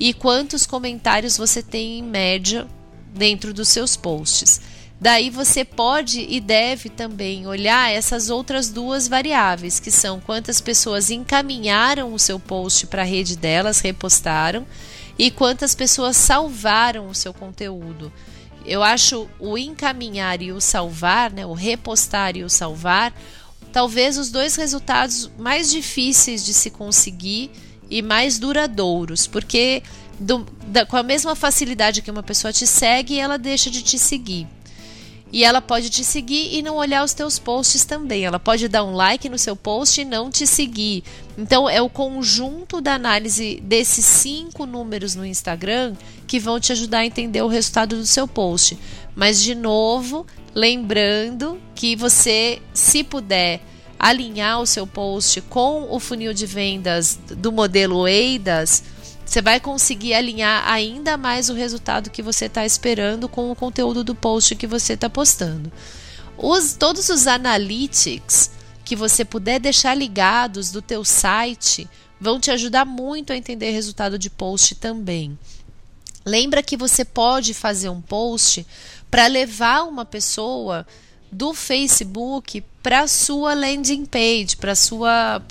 e 0.00 0.14
quantos 0.14 0.66
comentários 0.66 1.36
você 1.36 1.62
tem 1.62 1.98
em 1.98 2.02
média 2.02 2.66
dentro 3.12 3.52
dos 3.52 3.68
seus 3.68 3.96
posts. 3.96 4.60
Daí 5.00 5.30
você 5.30 5.64
pode 5.64 6.24
e 6.28 6.40
deve 6.40 6.88
também 6.88 7.44
olhar 7.44 7.90
essas 7.90 8.30
outras 8.30 8.68
duas 8.68 9.08
variáveis, 9.08 9.80
que 9.80 9.90
são 9.90 10.20
quantas 10.20 10.60
pessoas 10.60 11.10
encaminharam 11.10 12.14
o 12.14 12.18
seu 12.20 12.38
post 12.38 12.86
para 12.86 13.02
a 13.02 13.04
rede 13.04 13.36
delas, 13.36 13.80
repostaram, 13.80 14.64
e 15.18 15.28
quantas 15.28 15.74
pessoas 15.74 16.16
salvaram 16.16 17.08
o 17.08 17.14
seu 17.16 17.34
conteúdo. 17.34 18.12
Eu 18.64 18.80
acho 18.80 19.28
o 19.40 19.58
encaminhar 19.58 20.40
e 20.40 20.52
o 20.52 20.60
salvar, 20.60 21.32
né, 21.32 21.44
o 21.44 21.52
repostar 21.52 22.36
e 22.36 22.44
o 22.44 22.48
salvar, 22.48 23.12
talvez 23.72 24.16
os 24.16 24.30
dois 24.30 24.54
resultados 24.54 25.28
mais 25.36 25.68
difíceis 25.68 26.44
de 26.44 26.54
se 26.54 26.70
conseguir 26.70 27.50
e 27.90 28.02
mais 28.02 28.38
duradouros, 28.38 29.26
porque 29.26 29.82
do, 30.22 30.46
da, 30.66 30.86
com 30.86 30.96
a 30.96 31.02
mesma 31.02 31.34
facilidade 31.34 32.00
que 32.00 32.10
uma 32.10 32.22
pessoa 32.22 32.52
te 32.52 32.66
segue, 32.66 33.18
ela 33.18 33.36
deixa 33.36 33.70
de 33.70 33.82
te 33.82 33.98
seguir. 33.98 34.46
E 35.32 35.44
ela 35.44 35.62
pode 35.62 35.88
te 35.88 36.04
seguir 36.04 36.54
e 36.54 36.60
não 36.60 36.76
olhar 36.76 37.02
os 37.02 37.14
teus 37.14 37.38
posts 37.38 37.86
também. 37.86 38.24
Ela 38.24 38.38
pode 38.38 38.68
dar 38.68 38.84
um 38.84 38.92
like 38.92 39.30
no 39.30 39.38
seu 39.38 39.56
post 39.56 39.98
e 39.98 40.04
não 40.04 40.30
te 40.30 40.46
seguir. 40.46 41.02
Então 41.38 41.68
é 41.68 41.80
o 41.80 41.88
conjunto 41.88 42.82
da 42.82 42.94
análise 42.94 43.58
desses 43.62 44.04
cinco 44.04 44.66
números 44.66 45.14
no 45.14 45.24
Instagram 45.24 45.94
que 46.26 46.38
vão 46.38 46.60
te 46.60 46.72
ajudar 46.72 46.98
a 46.98 47.06
entender 47.06 47.40
o 47.40 47.48
resultado 47.48 47.96
do 47.96 48.04
seu 48.04 48.28
post. 48.28 48.78
Mas 49.16 49.42
de 49.42 49.54
novo, 49.54 50.26
lembrando 50.54 51.58
que 51.74 51.96
você, 51.96 52.60
se 52.74 53.02
puder 53.02 53.62
alinhar 53.98 54.60
o 54.60 54.66
seu 54.66 54.86
post 54.86 55.40
com 55.42 55.86
o 55.90 55.98
funil 55.98 56.34
de 56.34 56.44
vendas 56.44 57.18
do 57.38 57.50
modelo 57.50 58.06
EIDAS, 58.06 58.82
você 59.32 59.40
vai 59.40 59.58
conseguir 59.58 60.12
alinhar 60.12 60.62
ainda 60.68 61.16
mais 61.16 61.48
o 61.48 61.54
resultado 61.54 62.10
que 62.10 62.20
você 62.20 62.44
está 62.44 62.66
esperando 62.66 63.30
com 63.30 63.50
o 63.50 63.56
conteúdo 63.56 64.04
do 64.04 64.14
post 64.14 64.54
que 64.54 64.66
você 64.66 64.92
está 64.92 65.08
postando. 65.08 65.72
Os, 66.36 66.74
todos 66.74 67.08
os 67.08 67.26
analytics 67.26 68.50
que 68.84 68.94
você 68.94 69.24
puder 69.24 69.58
deixar 69.58 69.94
ligados 69.94 70.70
do 70.70 70.82
teu 70.82 71.02
site 71.02 71.88
vão 72.20 72.38
te 72.38 72.50
ajudar 72.50 72.84
muito 72.84 73.32
a 73.32 73.36
entender 73.36 73.70
resultado 73.70 74.18
de 74.18 74.28
post 74.28 74.74
também. 74.74 75.38
Lembra 76.26 76.62
que 76.62 76.76
você 76.76 77.02
pode 77.02 77.54
fazer 77.54 77.88
um 77.88 78.02
post 78.02 78.66
para 79.10 79.28
levar 79.28 79.84
uma 79.84 80.04
pessoa 80.04 80.86
do 81.32 81.54
Facebook 81.54 82.62
para 82.82 83.08
sua 83.08 83.54
landing 83.54 84.04
page, 84.04 84.58
para 84.58 84.74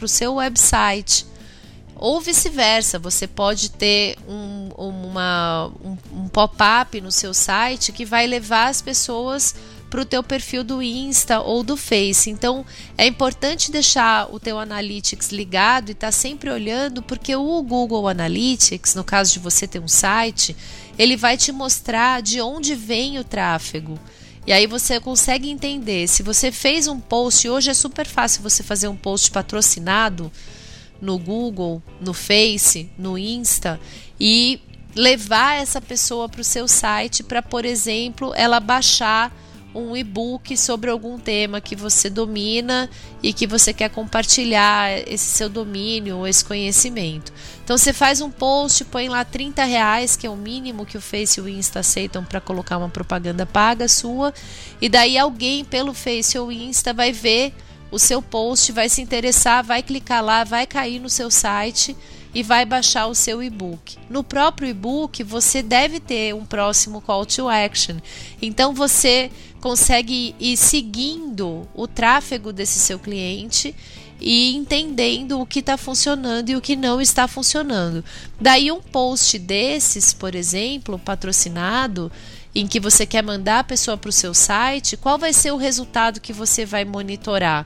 o 0.03 0.07
seu 0.07 0.35
website. 0.35 1.25
Ou 2.01 2.20
vice-versa, 2.20 2.98
você 2.98 3.27
pode 3.27 3.70
ter 3.70 4.17
um, 4.27 4.70
uma, 4.75 5.72
um, 5.86 5.98
um 6.12 6.27
pop-up 6.27 7.00
no 7.00 7.12
seu 7.12 7.31
site 7.31 7.91
que 7.91 8.03
vai 8.03 8.25
levar 8.25 8.70
as 8.70 8.81
pessoas 8.81 9.53
para 9.88 10.01
o 10.01 10.05
teu 10.05 10.24
perfil 10.24 10.63
do 10.63 10.81
Insta 10.81 11.39
ou 11.41 11.62
do 11.62 11.77
Face. 11.77 12.27
Então 12.31 12.65
é 12.98 13.05
importante 13.05 13.72
deixar 13.72 14.34
o 14.34 14.39
teu 14.39 14.58
Analytics 14.58 15.29
ligado 15.29 15.89
e 15.89 15.91
estar 15.91 16.08
tá 16.08 16.12
sempre 16.12 16.50
olhando, 16.50 17.03
porque 17.03 17.36
o 17.36 17.62
Google 17.62 18.08
Analytics, 18.08 18.96
no 18.96 19.03
caso 19.03 19.34
de 19.34 19.38
você 19.38 19.67
ter 19.67 19.79
um 19.79 19.88
site, 19.88 20.55
ele 20.98 21.15
vai 21.15 21.38
te 21.38 21.51
mostrar 21.51 22.24
de 22.24 22.41
onde 22.41 22.74
vem 22.74 23.20
o 23.20 23.24
tráfego. 23.24 24.00
E 24.48 24.51
aí 24.51 24.65
você 24.65 25.00
consegue 25.00 25.51
entender. 25.51 26.08
Se 26.08 26.24
você 26.24 26.51
fez 26.51 26.88
um 26.88 27.00
post, 27.00 27.48
hoje 27.48 27.70
é 27.70 27.75
super 27.75 28.08
fácil 28.08 28.41
você 28.41 28.63
fazer 28.63 28.88
um 28.88 28.96
post 28.96 29.29
patrocinado 29.29 30.31
no 31.01 31.17
Google, 31.17 31.81
no 32.00 32.13
Face, 32.13 32.89
no 32.98 33.17
Insta 33.17 33.79
e 34.20 34.62
levar 34.96 35.62
essa 35.62 35.81
pessoa 35.81 36.29
para 36.29 36.41
o 36.41 36.43
seu 36.43 36.67
site 36.67 37.24
para, 37.24 37.41
por 37.41 37.65
exemplo, 37.65 38.34
ela 38.36 38.60
baixar 38.60 39.34
um 39.74 39.96
e-book 39.96 40.58
sobre 40.58 40.89
algum 40.89 41.17
tema 41.17 41.62
que 41.62 41.75
você 41.75 42.10
domina 42.10 42.89
e 43.24 43.31
que 43.31 43.48
você 43.48 43.74
quer 43.74 43.89
compartilhar 43.89 44.91
esse 45.08 45.25
seu 45.25 45.48
domínio, 45.48 46.27
esse 46.27 46.43
conhecimento. 46.43 47.31
Então 47.63 47.77
você 47.77 47.93
faz 47.93 48.20
um 48.20 48.29
post, 48.29 48.84
põe 48.86 49.08
lá 49.08 49.24
30 49.24 49.63
reais, 49.63 50.15
que 50.17 50.27
é 50.27 50.29
o 50.29 50.36
mínimo 50.36 50.86
que 50.86 50.98
o 50.98 51.01
Face 51.01 51.39
e 51.39 51.43
o 51.43 51.48
Insta 51.48 51.79
aceitam 51.79 52.24
para 52.24 52.41
colocar 52.41 52.77
uma 52.77 52.89
propaganda 52.89 53.46
paga 53.46 53.88
sua, 53.88 54.34
e 54.81 54.89
daí 54.89 55.17
alguém 55.17 55.63
pelo 55.63 55.93
Face 55.93 56.38
ou 56.38 56.51
Insta 56.51 56.93
vai 56.93 57.13
ver 57.13 57.53
o 57.91 58.00
seu 58.00 58.21
post, 58.21 58.71
vai 58.71 58.89
se 58.89 59.01
interessar, 59.01 59.63
vai 59.63 59.83
clicar 59.83 60.24
lá, 60.24 60.43
vai 60.43 60.65
cair 60.65 61.00
no 61.00 61.10
seu 61.10 61.29
site 61.29 61.95
e 62.33 62.41
vai 62.41 62.65
baixar 62.65 63.07
o 63.07 63.15
seu 63.15 63.43
e-book. 63.43 63.98
No 64.10 64.24
próprio 64.24 64.69
e-book, 64.69 65.21
você 65.24 65.62
deve 65.62 66.00
ter 66.00 66.33
um 66.33 66.45
próximo 66.45 67.01
call 67.01 67.25
to 67.25 67.50
action. 67.50 67.98
Então 68.41 68.74
você 68.74 69.29
consegue 69.60 70.33
ir 70.39 70.57
seguindo 70.57 71.67
o 71.75 71.88
tráfego 71.88 72.53
desse 72.53 72.79
seu 72.79 72.98
cliente 72.98 73.75
e 74.19 74.55
entendendo 74.55 75.39
o 75.39 75.45
que 75.45 75.60
está 75.60 75.75
funcionando 75.75 76.50
e 76.50 76.55
o 76.55 76.62
que 76.62 76.75
não 76.75 77.01
está 77.01 77.27
funcionando. 77.27 78.05
Daí, 78.39 78.71
um 78.71 78.79
post 78.79 79.38
desses, 79.39 80.13
por 80.13 80.36
exemplo, 80.36 81.00
patrocinado, 81.00 82.12
em 82.53 82.67
que 82.67 82.79
você 82.79 83.05
quer 83.05 83.24
mandar 83.24 83.60
a 83.60 83.63
pessoa 83.63 83.98
para 83.98 84.10
o 84.10 84.13
seu 84.13 84.34
site, 84.34 84.98
qual 84.98 85.17
vai 85.17 85.34
ser 85.34 85.51
o 85.51 85.58
resultado 85.58 86.20
que 86.20 86.34
você 86.34 86.65
vai 86.65 86.84
monitorar? 86.84 87.65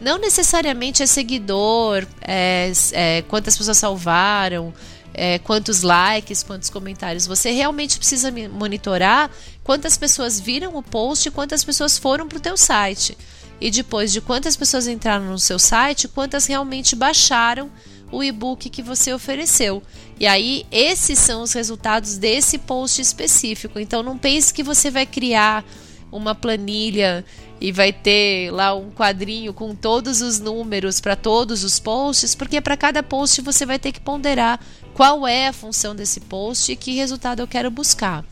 Não 0.00 0.18
necessariamente 0.18 1.02
é 1.02 1.06
seguidor, 1.06 2.06
é, 2.22 2.72
é, 2.92 3.22
quantas 3.22 3.56
pessoas 3.56 3.76
salvaram, 3.76 4.72
é, 5.12 5.38
quantos 5.40 5.82
likes, 5.82 6.42
quantos 6.42 6.70
comentários. 6.70 7.26
Você 7.26 7.50
realmente 7.50 7.98
precisa 7.98 8.32
monitorar 8.50 9.30
quantas 9.62 9.98
pessoas 9.98 10.40
viram 10.40 10.76
o 10.76 10.82
post 10.82 11.28
e 11.28 11.30
quantas 11.30 11.64
pessoas 11.64 11.98
foram 11.98 12.28
para 12.28 12.38
o 12.38 12.40
teu 12.40 12.56
site 12.56 13.18
e 13.60 13.70
depois 13.70 14.12
de 14.12 14.20
quantas 14.20 14.56
pessoas 14.56 14.86
entraram 14.86 15.26
no 15.26 15.38
seu 15.38 15.58
site, 15.58 16.08
quantas 16.08 16.46
realmente 16.46 16.96
baixaram 16.96 17.70
o 18.10 18.24
e-book 18.24 18.68
que 18.70 18.82
você 18.82 19.12
ofereceu. 19.12 19.82
E 20.18 20.26
aí, 20.26 20.66
esses 20.70 21.18
são 21.18 21.42
os 21.42 21.52
resultados 21.52 22.16
desse 22.16 22.58
post 22.58 23.00
específico. 23.00 23.78
Então, 23.78 24.02
não 24.02 24.18
pense 24.18 24.52
que 24.52 24.62
você 24.62 24.90
vai 24.90 25.06
criar 25.06 25.64
uma 26.10 26.34
planilha 26.34 27.24
e 27.60 27.70
vai 27.70 27.92
ter 27.92 28.50
lá 28.50 28.74
um 28.74 28.90
quadrinho 28.90 29.52
com 29.52 29.74
todos 29.74 30.22
os 30.22 30.40
números 30.40 31.00
para 31.00 31.14
todos 31.14 31.62
os 31.62 31.78
posts, 31.78 32.34
porque 32.34 32.60
para 32.60 32.76
cada 32.76 33.02
post 33.02 33.40
você 33.42 33.66
vai 33.66 33.78
ter 33.78 33.92
que 33.92 34.00
ponderar 34.00 34.58
qual 34.94 35.26
é 35.26 35.48
a 35.48 35.52
função 35.52 35.94
desse 35.94 36.20
post 36.20 36.72
e 36.72 36.76
que 36.76 36.94
resultado 36.94 37.40
eu 37.40 37.46
quero 37.46 37.70
buscar. 37.70 38.24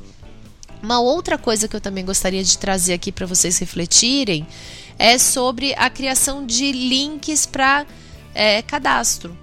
Uma 0.82 1.00
outra 1.00 1.37
coisa 1.37 1.68
que 1.68 1.76
eu 1.76 1.80
também 1.80 2.04
gostaria 2.04 2.42
de 2.42 2.56
trazer 2.56 2.94
aqui 2.94 3.12
para 3.12 3.26
vocês 3.26 3.58
refletirem 3.58 4.47
é 4.99 5.17
sobre 5.19 5.75
a 5.76 5.88
criação 5.88 6.45
de 6.45 6.73
links 6.73 7.47
para 7.47 7.87
é, 8.35 8.62
cadastro. 8.62 9.37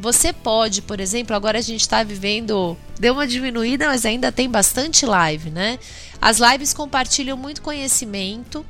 Você 0.00 0.32
pode, 0.32 0.82
por 0.82 1.00
exemplo, 1.00 1.34
agora 1.34 1.58
a 1.58 1.62
gente 1.62 1.80
está 1.80 2.04
vivendo, 2.04 2.76
deu 3.00 3.14
uma 3.14 3.26
diminuída, 3.26 3.88
mas 3.88 4.06
ainda 4.06 4.30
tem 4.30 4.48
bastante 4.48 5.04
live, 5.04 5.50
né? 5.50 5.78
As 6.20 6.38
lives 6.38 6.72
compartilham 6.72 7.36
muito 7.36 7.62
conhecimento, 7.62 8.64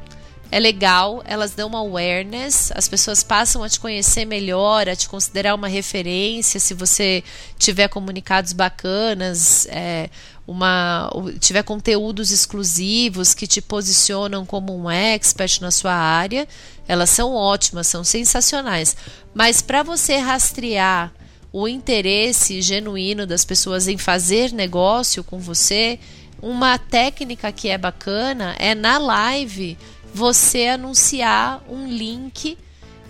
é 0.51 0.59
legal, 0.59 1.23
elas 1.27 1.51
dão 1.51 1.69
uma 1.69 1.81
awareness, 1.81 2.73
as 2.75 2.89
pessoas 2.89 3.23
passam 3.23 3.63
a 3.63 3.69
te 3.69 3.79
conhecer 3.79 4.25
melhor, 4.25 4.89
a 4.89 4.97
te 4.97 5.07
considerar 5.07 5.55
uma 5.55 5.69
referência 5.69 6.59
se 6.59 6.73
você 6.73 7.23
tiver 7.59 7.89
comunicados 7.89 8.55
bacanas, 8.55 9.67
é, 9.67 10.09
uma, 10.49 11.11
tiver 11.39 11.63
conteúdos 11.63 12.31
exclusivos 12.31 13.35
que 13.35 13.47
te 13.47 13.61
posicionam 13.61 14.47
como 14.47 14.75
um 14.75 14.91
expert 14.91 15.61
na 15.61 15.71
sua 15.71 15.93
área, 15.93 16.49
elas 16.89 17.11
são 17.11 17.35
ótimas, 17.35 17.87
são 17.87 18.03
sensacionais. 18.03 18.97
Mas 19.35 19.61
para 19.61 19.83
você 19.83 20.17
rastrear 20.17 21.13
o 21.53 21.69
interesse 21.69 22.63
genuíno 22.63 23.27
das 23.27 23.45
pessoas 23.45 23.89
em 23.89 23.99
fazer 23.99 24.51
negócio 24.51 25.23
com 25.23 25.39
você, 25.39 26.01
uma 26.41 26.79
técnica 26.79 27.53
que 27.53 27.69
é 27.69 27.77
bacana 27.77 28.57
é 28.59 28.75
na 28.75 28.97
live 28.97 29.77
você 30.15 30.69
anunciar 30.69 31.63
um 31.69 31.87
link 31.87 32.57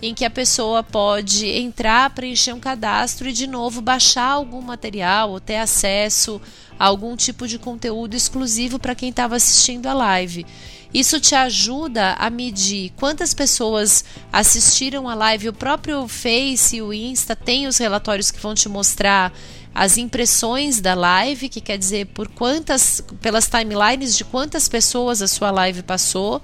em 0.01 0.13
que 0.13 0.23
a 0.23 0.29
pessoa 0.29 0.81
pode 0.81 1.45
entrar, 1.45 2.09
preencher 2.11 2.53
um 2.53 2.59
cadastro 2.59 3.27
e 3.27 3.33
de 3.33 3.45
novo 3.47 3.81
baixar 3.81 4.31
algum 4.31 4.61
material 4.61 5.31
ou 5.31 5.39
ter 5.39 5.57
acesso 5.57 6.41
a 6.79 6.85
algum 6.85 7.15
tipo 7.15 7.47
de 7.47 7.59
conteúdo 7.59 8.15
exclusivo 8.15 8.79
para 8.79 8.95
quem 8.95 9.09
estava 9.09 9.35
assistindo 9.35 9.87
a 9.87 9.93
live. 9.93 10.45
Isso 10.93 11.19
te 11.19 11.35
ajuda 11.35 12.13
a 12.13 12.29
medir 12.29 12.91
quantas 12.95 13.33
pessoas 13.33 14.03
assistiram 14.31 15.07
a 15.07 15.13
live. 15.13 15.49
O 15.49 15.53
próprio 15.53 16.07
Face 16.07 16.77
e 16.77 16.81
o 16.81 16.91
Insta 16.91 17.35
tem 17.35 17.67
os 17.67 17.77
relatórios 17.77 18.31
que 18.31 18.39
vão 18.39 18.55
te 18.55 18.67
mostrar 18.67 19.31
as 19.75 19.97
impressões 19.97 20.81
da 20.81 20.95
live, 20.95 21.47
que 21.47 21.61
quer 21.61 21.77
dizer 21.77 22.07
por 22.07 22.27
quantas, 22.27 23.03
pelas 23.21 23.47
timelines 23.47 24.17
de 24.17 24.23
quantas 24.23 24.67
pessoas 24.67 25.21
a 25.21 25.27
sua 25.27 25.51
live 25.51 25.83
passou 25.83 26.41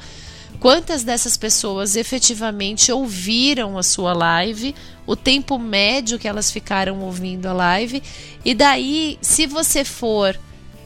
quantas 0.59 1.03
dessas 1.03 1.37
pessoas 1.37 1.95
efetivamente 1.95 2.91
ouviram 2.91 3.77
a 3.77 3.83
sua 3.83 4.13
live, 4.13 4.75
o 5.05 5.15
tempo 5.15 5.57
médio 5.57 6.19
que 6.19 6.27
elas 6.27 6.51
ficaram 6.51 7.01
ouvindo 7.01 7.45
a 7.47 7.53
live, 7.53 8.01
e 8.43 8.53
daí, 8.53 9.17
se 9.21 9.45
você 9.45 9.83
for 9.83 10.37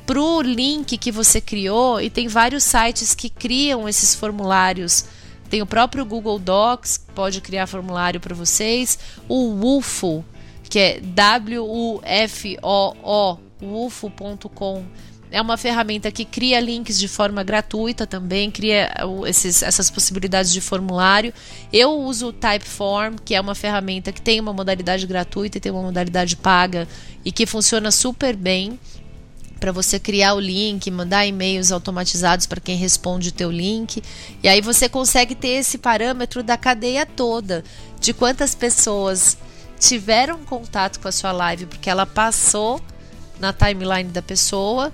pro 0.05 0.41
link 0.41 0.97
que 0.97 1.12
você 1.12 1.39
criou, 1.39 2.01
e 2.01 2.10
tem 2.10 2.27
vários 2.27 2.63
sites 2.63 3.13
que 3.13 3.29
criam 3.29 3.88
esses 3.88 4.15
formulários. 4.15 5.05
Tem 5.51 5.62
o 5.62 5.67
próprio 5.67 6.03
Google 6.03 6.39
Docs, 6.39 7.05
pode 7.13 7.41
criar 7.41 7.67
formulário 7.67 8.19
para 8.19 8.34
vocês. 8.34 8.97
O 9.27 9.51
WUFO, 9.51 10.25
que 10.67 10.79
é 10.79 10.99
W-U-F-O-O, 10.99 11.99
wufo.com 13.62 14.84
é 15.31 15.41
uma 15.41 15.57
ferramenta 15.57 16.11
que 16.11 16.25
cria 16.25 16.59
links 16.59 16.97
de 16.97 17.07
forma 17.07 17.43
gratuita 17.43 18.07
também, 18.07 18.49
cria 18.49 18.91
esses, 19.27 19.61
essas 19.61 19.89
possibilidades 19.89 20.51
de 20.51 20.59
formulário. 20.59 21.33
Eu 21.71 21.91
uso 21.99 22.27
o 22.27 22.33
Typeform, 22.33 23.15
que 23.23 23.35
é 23.35 23.41
uma 23.41 23.53
ferramenta 23.53 24.11
que 24.11 24.21
tem 24.21 24.39
uma 24.39 24.53
modalidade 24.53 25.05
gratuita 25.05 25.57
e 25.57 25.61
tem 25.61 25.71
uma 25.71 25.83
modalidade 25.83 26.35
paga 26.35 26.87
e 27.23 27.31
que 27.31 27.45
funciona 27.45 27.91
super 27.91 28.35
bem 28.35 28.79
para 29.59 29.71
você 29.71 29.99
criar 29.99 30.33
o 30.33 30.39
link, 30.39 30.89
mandar 30.89 31.27
e-mails 31.27 31.71
automatizados 31.71 32.45
para 32.45 32.61
quem 32.61 32.77
responde 32.77 33.29
o 33.29 33.33
teu 33.33 33.51
link. 33.51 34.01
E 34.41 34.47
aí 34.47 34.61
você 34.61 34.89
consegue 34.89 35.35
ter 35.35 35.49
esse 35.49 35.77
parâmetro 35.77 36.41
da 36.41 36.57
cadeia 36.57 37.05
toda, 37.05 37.63
de 37.99 38.13
quantas 38.13 38.55
pessoas 38.55 39.37
tiveram 39.79 40.39
contato 40.39 40.99
com 40.99 41.07
a 41.07 41.11
sua 41.11 41.31
live 41.31 41.65
porque 41.65 41.89
ela 41.89 42.05
passou 42.05 42.81
na 43.39 43.53
timeline 43.53 44.09
da 44.09 44.21
pessoa 44.21 44.91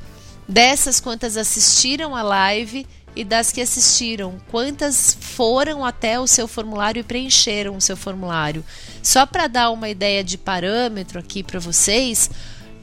Dessas, 0.48 1.00
quantas 1.00 1.38
assistiram 1.38 2.16
a 2.16 2.22
live 2.22 2.86
e 3.16 3.24
das 3.24 3.52
que 3.52 3.62
assistiram, 3.62 4.38
quantas 4.52 5.18
foram 5.20 5.86
até 5.86 6.20
o 6.20 6.28
seu 6.28 6.48
formulário 6.48 7.00
e 7.00 7.04
preencheram 7.04 7.78
o 7.78 7.82
seu 7.82 7.96
formulário. 7.96 8.64
Só 9.02 9.26
para 9.26 9.48
dar 9.48 9.72
uma 9.72 9.90
ideia 9.90 10.24
de 10.24 10.38
parâmetro 10.38 11.20
aqui 11.20 11.42
para 11.42 11.60
vocês, 11.60 12.30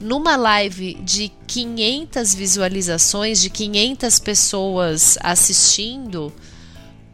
numa 0.01 0.35
live 0.35 0.94
de 0.94 1.31
500 1.46 2.35
visualizações, 2.35 3.40
de 3.40 3.51
500 3.51 4.18
pessoas 4.18 5.18
assistindo, 5.22 6.33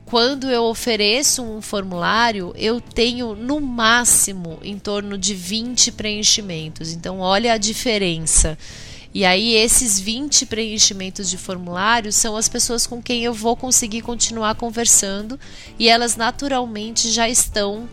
quando 0.07 0.51
eu 0.51 0.65
ofereço 0.65 1.43
um 1.43 1.61
formulário, 1.61 2.55
eu 2.57 2.81
tenho 2.81 3.35
no 3.35 3.61
máximo 3.61 4.59
em 4.63 4.79
torno 4.79 5.19
de 5.19 5.35
20 5.35 5.93
preenchimentos. 5.93 6.93
Então, 6.93 7.21
olha 7.21 7.53
a 7.53 7.59
diferença. 7.59 8.57
E 9.15 9.25
aí, 9.25 9.55
esses 9.55 9.99
20 9.99 10.47
preenchimentos 10.47 11.31
de 11.31 11.39
formulário 11.39 12.13
são 12.13 12.37
as 12.37 12.49
pessoas 12.49 12.87
com 12.87 13.03
quem 13.03 13.25
eu 13.25 13.33
vou 13.33 13.57
conseguir 13.57 14.03
continuar 14.03 14.55
conversando 14.55 15.41
e 15.79 15.89
elas 15.89 16.15
naturalmente 16.15 17.11
já 17.11 17.29
estão 17.29 17.89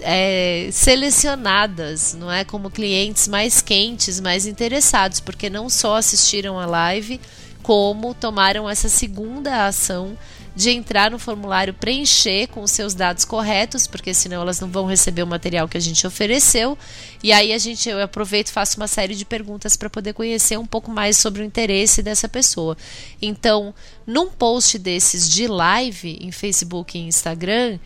é, 0.00 0.68
selecionadas, 0.72 2.14
não 2.14 2.30
é? 2.32 2.44
Como 2.44 2.70
clientes 2.70 3.28
mais 3.28 3.60
quentes, 3.60 4.18
mais 4.20 4.46
interessados, 4.46 5.20
porque 5.20 5.50
não 5.50 5.68
só 5.68 5.96
assistiram 5.96 6.58
a 6.58 6.66
live, 6.66 7.20
como 7.62 8.14
tomaram 8.14 8.68
essa 8.68 8.88
segunda 8.88 9.66
ação 9.66 10.16
de 10.56 10.70
entrar 10.70 11.10
no 11.10 11.18
formulário, 11.18 11.74
preencher 11.74 12.46
com 12.46 12.62
os 12.62 12.70
seus 12.70 12.94
dados 12.94 13.26
corretos, 13.26 13.86
porque 13.86 14.14
senão 14.14 14.40
elas 14.40 14.58
não 14.58 14.70
vão 14.70 14.86
receber 14.86 15.22
o 15.22 15.26
material 15.26 15.68
que 15.68 15.76
a 15.76 15.80
gente 15.80 16.06
ofereceu. 16.06 16.78
E 17.22 17.30
aí 17.30 17.52
a 17.52 17.58
gente 17.58 17.86
eu 17.90 18.02
aproveito 18.02 18.48
e 18.48 18.52
faço 18.52 18.78
uma 18.78 18.88
série 18.88 19.14
de 19.14 19.26
perguntas 19.26 19.76
para 19.76 19.90
poder 19.90 20.14
conhecer 20.14 20.58
um 20.58 20.64
pouco 20.64 20.90
mais 20.90 21.18
sobre 21.18 21.42
o 21.42 21.44
interesse 21.44 22.02
dessa 22.02 22.26
pessoa. 22.26 22.74
Então, 23.20 23.74
num 24.06 24.30
post 24.30 24.78
desses 24.78 25.28
de 25.28 25.46
live 25.46 26.18
em 26.22 26.32
Facebook 26.32 26.96
e 26.96 27.02
Instagram, 27.02 27.78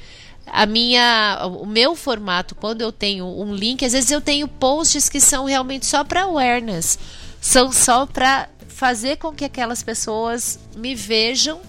a 0.47 0.65
minha 0.65 1.45
o 1.45 1.67
meu 1.67 1.97
formato 1.97 2.55
quando 2.55 2.83
eu 2.83 2.93
tenho 2.93 3.27
um 3.27 3.53
link 3.53 3.85
às 3.85 3.93
vezes 3.93 4.11
eu 4.11 4.21
tenho 4.21 4.49
posts 4.49 5.09
que 5.09 5.21
são 5.21 5.45
realmente 5.45 5.87
só 5.87 6.03
para 6.03 6.23
awareness 6.23 6.99
são 7.41 7.71
só 7.71 8.05
para 8.05 8.49
fazer 8.67 9.17
com 9.19 9.33
que 9.33 9.45
aquelas 9.45 9.81
pessoas 9.83 10.59
me 10.75 10.95
vejam 10.95 11.61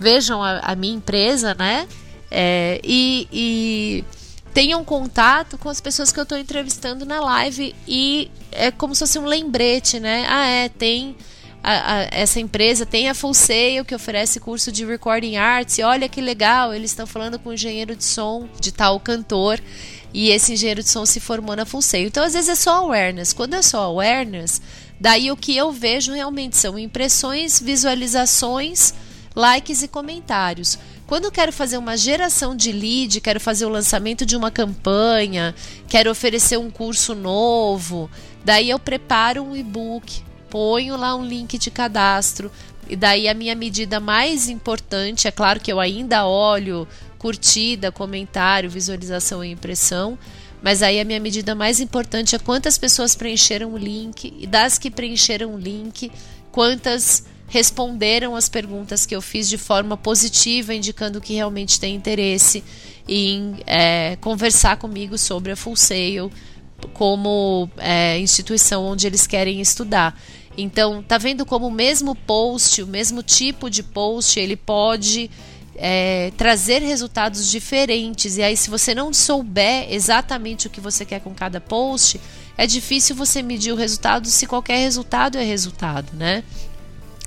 vejam 0.00 0.42
a, 0.42 0.58
a 0.60 0.74
minha 0.74 0.94
empresa, 0.94 1.54
né? 1.54 1.86
É, 2.30 2.80
e, 2.82 3.28
e 3.30 4.04
tenham 4.54 4.84
contato 4.84 5.58
com 5.58 5.68
as 5.68 5.80
pessoas 5.80 6.10
que 6.10 6.18
eu 6.18 6.22
estou 6.22 6.38
entrevistando 6.38 7.04
na 7.04 7.20
live 7.20 7.74
e 7.86 8.30
é 8.50 8.70
como 8.70 8.94
se 8.94 9.00
fosse 9.00 9.18
um 9.18 9.26
lembrete, 9.26 10.00
né? 10.00 10.24
Ah, 10.28 10.46
é, 10.46 10.68
tem 10.68 11.14
a, 11.62 11.94
a, 11.94 12.02
essa 12.10 12.40
empresa 12.40 12.86
tem 12.86 13.08
a 13.08 13.14
Full 13.14 13.34
Sail 13.34 13.84
que 13.84 13.94
oferece 13.94 14.40
curso 14.40 14.72
de 14.72 14.84
recording 14.84 15.36
arts 15.36 15.76
e 15.76 15.82
olha 15.82 16.08
que 16.08 16.20
legal, 16.20 16.72
eles 16.72 16.90
estão 16.90 17.06
falando 17.06 17.38
com 17.38 17.50
o 17.50 17.52
engenheiro 17.52 17.94
de 17.94 18.04
som 18.04 18.48
de 18.58 18.72
tal 18.72 18.98
cantor 18.98 19.60
e 20.12 20.30
esse 20.30 20.54
engenheiro 20.54 20.82
de 20.82 20.88
som 20.88 21.04
se 21.04 21.20
formou 21.20 21.54
na 21.54 21.66
Full 21.66 21.82
Sail. 21.82 22.06
Então 22.06 22.24
às 22.24 22.32
vezes 22.32 22.48
é 22.48 22.54
só 22.54 22.76
awareness. 22.76 23.32
Quando 23.32 23.54
é 23.54 23.62
só 23.62 23.82
awareness, 23.82 24.60
daí 24.98 25.30
o 25.30 25.36
que 25.36 25.54
eu 25.54 25.70
vejo 25.70 26.12
realmente 26.12 26.56
são 26.56 26.78
impressões, 26.78 27.60
visualizações, 27.60 28.94
likes 29.40 29.82
e 29.82 29.88
comentários. 29.88 30.78
Quando 31.06 31.32
quero 31.32 31.50
fazer 31.50 31.78
uma 31.78 31.96
geração 31.96 32.54
de 32.54 32.70
lead, 32.70 33.20
quero 33.20 33.40
fazer 33.40 33.64
o 33.64 33.70
lançamento 33.70 34.26
de 34.26 34.36
uma 34.36 34.50
campanha, 34.50 35.54
quero 35.88 36.10
oferecer 36.10 36.58
um 36.58 36.70
curso 36.70 37.14
novo, 37.14 38.10
daí 38.44 38.68
eu 38.68 38.78
preparo 38.78 39.42
um 39.42 39.56
e-book, 39.56 40.22
ponho 40.50 40.96
lá 40.96 41.16
um 41.16 41.24
link 41.24 41.56
de 41.58 41.70
cadastro. 41.70 42.52
E 42.88 42.96
daí 42.96 43.28
a 43.28 43.34
minha 43.34 43.54
medida 43.54 43.98
mais 44.00 44.48
importante, 44.48 45.26
é 45.26 45.30
claro 45.30 45.60
que 45.60 45.72
eu 45.72 45.80
ainda 45.80 46.26
olho 46.26 46.86
curtida, 47.18 47.92
comentário, 47.92 48.68
visualização 48.68 49.44
e 49.44 49.50
impressão, 49.50 50.18
mas 50.62 50.82
aí 50.82 51.00
a 51.00 51.04
minha 51.04 51.20
medida 51.20 51.54
mais 51.54 51.80
importante 51.80 52.34
é 52.34 52.38
quantas 52.38 52.76
pessoas 52.76 53.14
preencheram 53.14 53.72
o 53.72 53.78
link 53.78 54.34
e 54.38 54.46
das 54.46 54.76
que 54.76 54.90
preencheram 54.90 55.54
o 55.54 55.58
link, 55.58 56.10
quantas 56.50 57.24
responderam 57.50 58.36
as 58.36 58.48
perguntas 58.48 59.04
que 59.04 59.14
eu 59.14 59.20
fiz 59.20 59.48
de 59.48 59.58
forma 59.58 59.96
positiva, 59.96 60.72
indicando 60.72 61.20
que 61.20 61.34
realmente 61.34 61.80
tem 61.80 61.94
interesse 61.94 62.62
em 63.06 63.56
é, 63.66 64.16
conversar 64.20 64.76
comigo 64.76 65.18
sobre 65.18 65.50
a 65.50 65.56
Full 65.56 65.76
Sail 65.76 66.30
como 66.94 67.68
é, 67.76 68.18
instituição 68.20 68.84
onde 68.84 69.06
eles 69.06 69.26
querem 69.26 69.60
estudar. 69.60 70.18
Então, 70.56 71.02
tá 71.02 71.18
vendo 71.18 71.44
como 71.44 71.66
o 71.66 71.70
mesmo 71.70 72.14
post, 72.14 72.82
o 72.82 72.86
mesmo 72.86 73.22
tipo 73.22 73.68
de 73.68 73.82
post, 73.82 74.38
ele 74.38 74.56
pode 74.56 75.28
é, 75.74 76.32
trazer 76.36 76.82
resultados 76.82 77.50
diferentes. 77.50 78.36
E 78.36 78.42
aí, 78.42 78.56
se 78.56 78.70
você 78.70 78.94
não 78.94 79.12
souber 79.12 79.92
exatamente 79.92 80.68
o 80.68 80.70
que 80.70 80.80
você 80.80 81.04
quer 81.04 81.20
com 81.20 81.34
cada 81.34 81.60
post, 81.60 82.20
é 82.56 82.66
difícil 82.66 83.16
você 83.16 83.42
medir 83.42 83.72
o 83.72 83.76
resultado 83.76 84.28
se 84.28 84.46
qualquer 84.46 84.78
resultado 84.78 85.36
é 85.36 85.42
resultado, 85.42 86.12
né? 86.14 86.44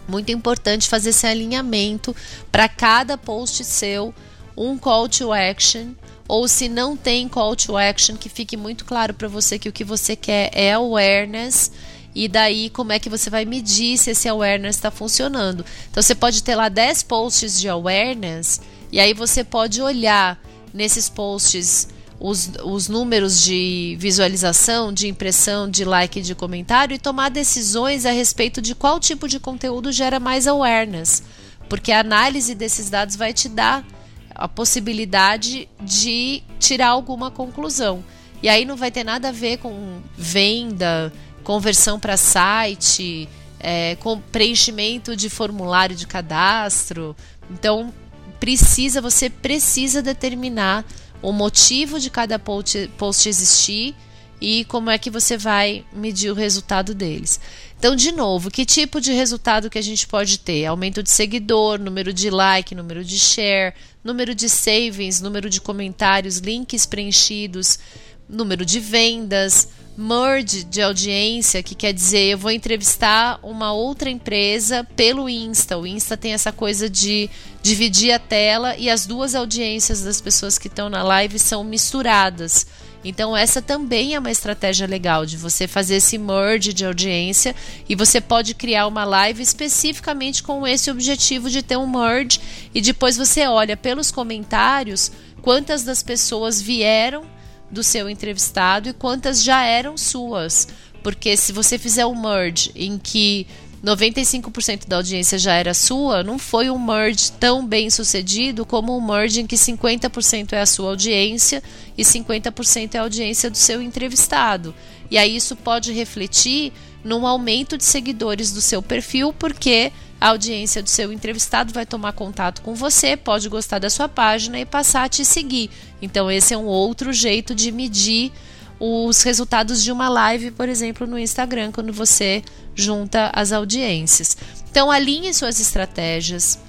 Muito 0.07 0.31
importante 0.31 0.89
fazer 0.89 1.09
esse 1.09 1.25
alinhamento 1.25 2.15
para 2.51 2.67
cada 2.67 3.17
post 3.17 3.63
seu, 3.63 4.13
um 4.55 4.77
call 4.77 5.07
to 5.07 5.31
action 5.31 5.93
ou 6.27 6.47
se 6.47 6.69
não 6.69 6.95
tem 6.95 7.27
call 7.27 7.55
to 7.55 7.77
action, 7.77 8.15
que 8.15 8.29
fique 8.29 8.55
muito 8.55 8.85
claro 8.85 9.13
para 9.13 9.27
você 9.27 9.59
que 9.59 9.69
o 9.69 9.73
que 9.73 9.83
você 9.83 10.15
quer 10.15 10.49
é 10.53 10.73
awareness 10.73 11.71
e 12.15 12.27
daí 12.27 12.69
como 12.69 12.91
é 12.91 12.99
que 12.99 13.09
você 13.09 13.29
vai 13.29 13.43
medir 13.43 13.97
se 13.97 14.11
esse 14.11 14.29
awareness 14.29 14.75
está 14.75 14.91
funcionando. 14.91 15.65
Então 15.89 16.01
você 16.01 16.15
pode 16.15 16.43
ter 16.43 16.55
lá 16.55 16.69
10 16.69 17.03
posts 17.03 17.59
de 17.59 17.67
awareness 17.67 18.61
e 18.91 18.99
aí 18.99 19.13
você 19.13 19.43
pode 19.43 19.81
olhar 19.81 20.39
nesses 20.73 21.09
posts 21.09 21.87
os, 22.23 22.49
os 22.63 22.87
números 22.87 23.41
de 23.41 23.97
visualização, 23.99 24.93
de 24.93 25.09
impressão, 25.09 25.69
de 25.69 25.83
like 25.83 26.21
de 26.21 26.33
comentário 26.33 26.95
e 26.95 26.97
tomar 26.97 27.27
decisões 27.27 28.05
a 28.05 28.11
respeito 28.11 28.61
de 28.61 28.73
qual 28.73 28.97
tipo 28.97 29.27
de 29.27 29.41
conteúdo 29.41 29.91
gera 29.91 30.21
mais 30.21 30.47
awareness. 30.47 31.21
Porque 31.67 31.91
a 31.91 31.99
análise 31.99 32.55
desses 32.55 32.89
dados 32.89 33.17
vai 33.17 33.33
te 33.33 33.49
dar 33.49 33.85
a 34.33 34.47
possibilidade 34.47 35.67
de 35.81 36.41
tirar 36.59 36.91
alguma 36.91 37.29
conclusão. 37.29 38.01
E 38.41 38.47
aí 38.47 38.63
não 38.63 38.77
vai 38.77 38.89
ter 38.89 39.03
nada 39.03 39.27
a 39.27 39.33
ver 39.33 39.57
com 39.57 39.99
venda, 40.17 41.11
conversão 41.43 41.99
para 41.99 42.15
site, 42.15 43.27
é, 43.59 43.97
com 43.97 44.17
preenchimento 44.17 45.13
de 45.13 45.29
formulário 45.29 45.93
de 45.93 46.07
cadastro. 46.07 47.17
Então, 47.51 47.93
precisa, 48.39 49.01
você 49.01 49.29
precisa 49.29 50.01
determinar 50.01 50.85
o 51.23 51.31
motivo 51.31 51.99
de 51.99 52.09
cada 52.09 52.37
post, 52.37 52.91
post 52.97 53.27
existir 53.27 53.95
e 54.39 54.65
como 54.65 54.89
é 54.89 54.97
que 54.97 55.09
você 55.09 55.37
vai 55.37 55.85
medir 55.93 56.29
o 56.29 56.35
resultado 56.35 56.93
deles. 56.93 57.39
Então, 57.79 57.95
de 57.95 58.11
novo, 58.11 58.51
que 58.51 58.65
tipo 58.65 58.99
de 58.99 59.13
resultado 59.13 59.69
que 59.69 59.77
a 59.77 59.81
gente 59.81 60.05
pode 60.05 60.37
ter? 60.37 60.65
Aumento 60.65 61.01
de 61.01 61.09
seguidor, 61.09 61.79
número 61.79 62.13
de 62.13 62.29
like, 62.29 62.75
número 62.75 63.03
de 63.05 63.17
share, 63.17 63.73
número 64.03 64.35
de 64.35 64.49
savings, 64.49 65.21
número 65.21 65.49
de 65.49 65.61
comentários, 65.61 66.37
links 66.37 66.85
preenchidos, 66.85 67.79
número 68.27 68.65
de 68.65 68.79
vendas, 68.79 69.67
merge 69.95 70.63
de 70.63 70.81
audiência, 70.81 71.61
que 71.61 71.75
quer 71.75 71.93
dizer 71.93 72.31
eu 72.31 72.37
vou 72.37 72.51
entrevistar 72.51 73.39
uma 73.43 73.73
outra 73.73 74.09
empresa 74.09 74.83
pelo 74.95 75.29
Insta. 75.29 75.77
O 75.77 75.85
Insta 75.85 76.17
tem 76.17 76.33
essa 76.33 76.51
coisa 76.51 76.89
de 76.89 77.29
dividir 77.61 78.11
a 78.11 78.19
tela 78.19 78.75
e 78.75 78.89
as 78.89 79.05
duas 79.05 79.35
audiências 79.35 80.03
das 80.03 80.19
pessoas 80.19 80.57
que 80.57 80.67
estão 80.67 80.89
na 80.89 81.03
live 81.03 81.37
são 81.37 81.63
misturadas. 81.63 82.65
Então 83.03 83.35
essa 83.35 83.61
também 83.61 84.15
é 84.15 84.19
uma 84.19 84.31
estratégia 84.31 84.87
legal 84.87 85.25
de 85.25 85.37
você 85.37 85.67
fazer 85.67 85.95
esse 85.95 86.17
merge 86.17 86.73
de 86.73 86.85
audiência 86.85 87.53
e 87.87 87.95
você 87.95 88.21
pode 88.21 88.55
criar 88.55 88.87
uma 88.87 89.03
live 89.03 89.43
especificamente 89.43 90.41
com 90.41 90.65
esse 90.65 90.89
objetivo 90.89 91.49
de 91.49 91.61
ter 91.61 91.77
um 91.77 91.85
merge 91.85 92.39
e 92.73 92.81
depois 92.81 93.17
você 93.17 93.45
olha 93.45 93.75
pelos 93.75 94.09
comentários 94.09 95.11
quantas 95.41 95.83
das 95.83 96.01
pessoas 96.01 96.61
vieram 96.61 97.25
do 97.73 97.83
seu 97.83 98.09
entrevistado 98.09 98.87
e 98.87 98.93
quantas 98.93 99.43
já 99.43 99.65
eram 99.65 99.97
suas. 99.97 100.67
Porque 101.01 101.35
se 101.35 101.51
você 101.51 101.77
fizer 101.77 102.05
um 102.05 102.15
merge 102.15 102.71
em 102.75 102.97
que 102.97 103.45
95% 103.83 104.87
da 104.87 104.95
audiência 104.95 105.37
já 105.37 105.55
era 105.55 105.73
sua, 105.73 106.23
não 106.23 106.39
foi 106.39 106.69
um 106.69 106.79
merge 106.79 107.29
tão 107.33 107.67
bem 107.67 107.89
sucedido 107.89 108.65
como 108.65 108.97
um 108.97 109.05
merge 109.05 109.41
em 109.41 109.47
que 109.47 109.57
50% 109.57 110.53
é 110.53 110.61
a 110.61 110.65
sua 110.65 110.91
audiência 110.91 111.61
e 111.97 112.03
50% 112.03 112.95
é 112.95 112.97
a 112.97 113.01
audiência 113.01 113.49
do 113.49 113.57
seu 113.57 113.81
entrevistado. 113.81 114.73
E 115.11 115.17
aí 115.17 115.35
isso 115.35 115.57
pode 115.57 115.91
refletir 115.91 116.71
num 117.03 117.27
aumento 117.27 117.77
de 117.77 117.83
seguidores 117.83 118.51
do 118.51 118.61
seu 118.61 118.81
perfil, 118.81 119.33
porque 119.33 119.91
a 120.19 120.29
audiência 120.29 120.81
do 120.81 120.89
seu 120.89 121.11
entrevistado 121.11 121.73
vai 121.73 121.85
tomar 121.85 122.13
contato 122.13 122.61
com 122.61 122.73
você, 122.73 123.17
pode 123.17 123.49
gostar 123.49 123.79
da 123.79 123.89
sua 123.89 124.07
página 124.07 124.59
e 124.59 124.65
passar 124.65 125.03
a 125.03 125.09
te 125.09 125.25
seguir. 125.25 125.69
Então, 126.01 126.31
esse 126.31 126.53
é 126.53 126.57
um 126.57 126.65
outro 126.65 127.11
jeito 127.11 127.53
de 127.53 127.71
medir 127.71 128.31
os 128.79 129.21
resultados 129.21 129.83
de 129.83 129.91
uma 129.91 130.09
live, 130.09 130.51
por 130.51 130.69
exemplo, 130.69 131.05
no 131.05 131.19
Instagram, 131.19 131.71
quando 131.71 131.91
você 131.91 132.41
junta 132.73 133.31
as 133.33 133.51
audiências. 133.51 134.37
Então, 134.71 134.89
alinhe 134.89 135.33
suas 135.33 135.59
estratégias, 135.59 136.59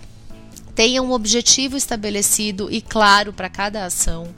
tenha 0.74 1.02
um 1.02 1.12
objetivo 1.12 1.76
estabelecido 1.76 2.68
e 2.70 2.80
claro 2.80 3.32
para 3.32 3.48
cada 3.48 3.84
ação 3.84 4.34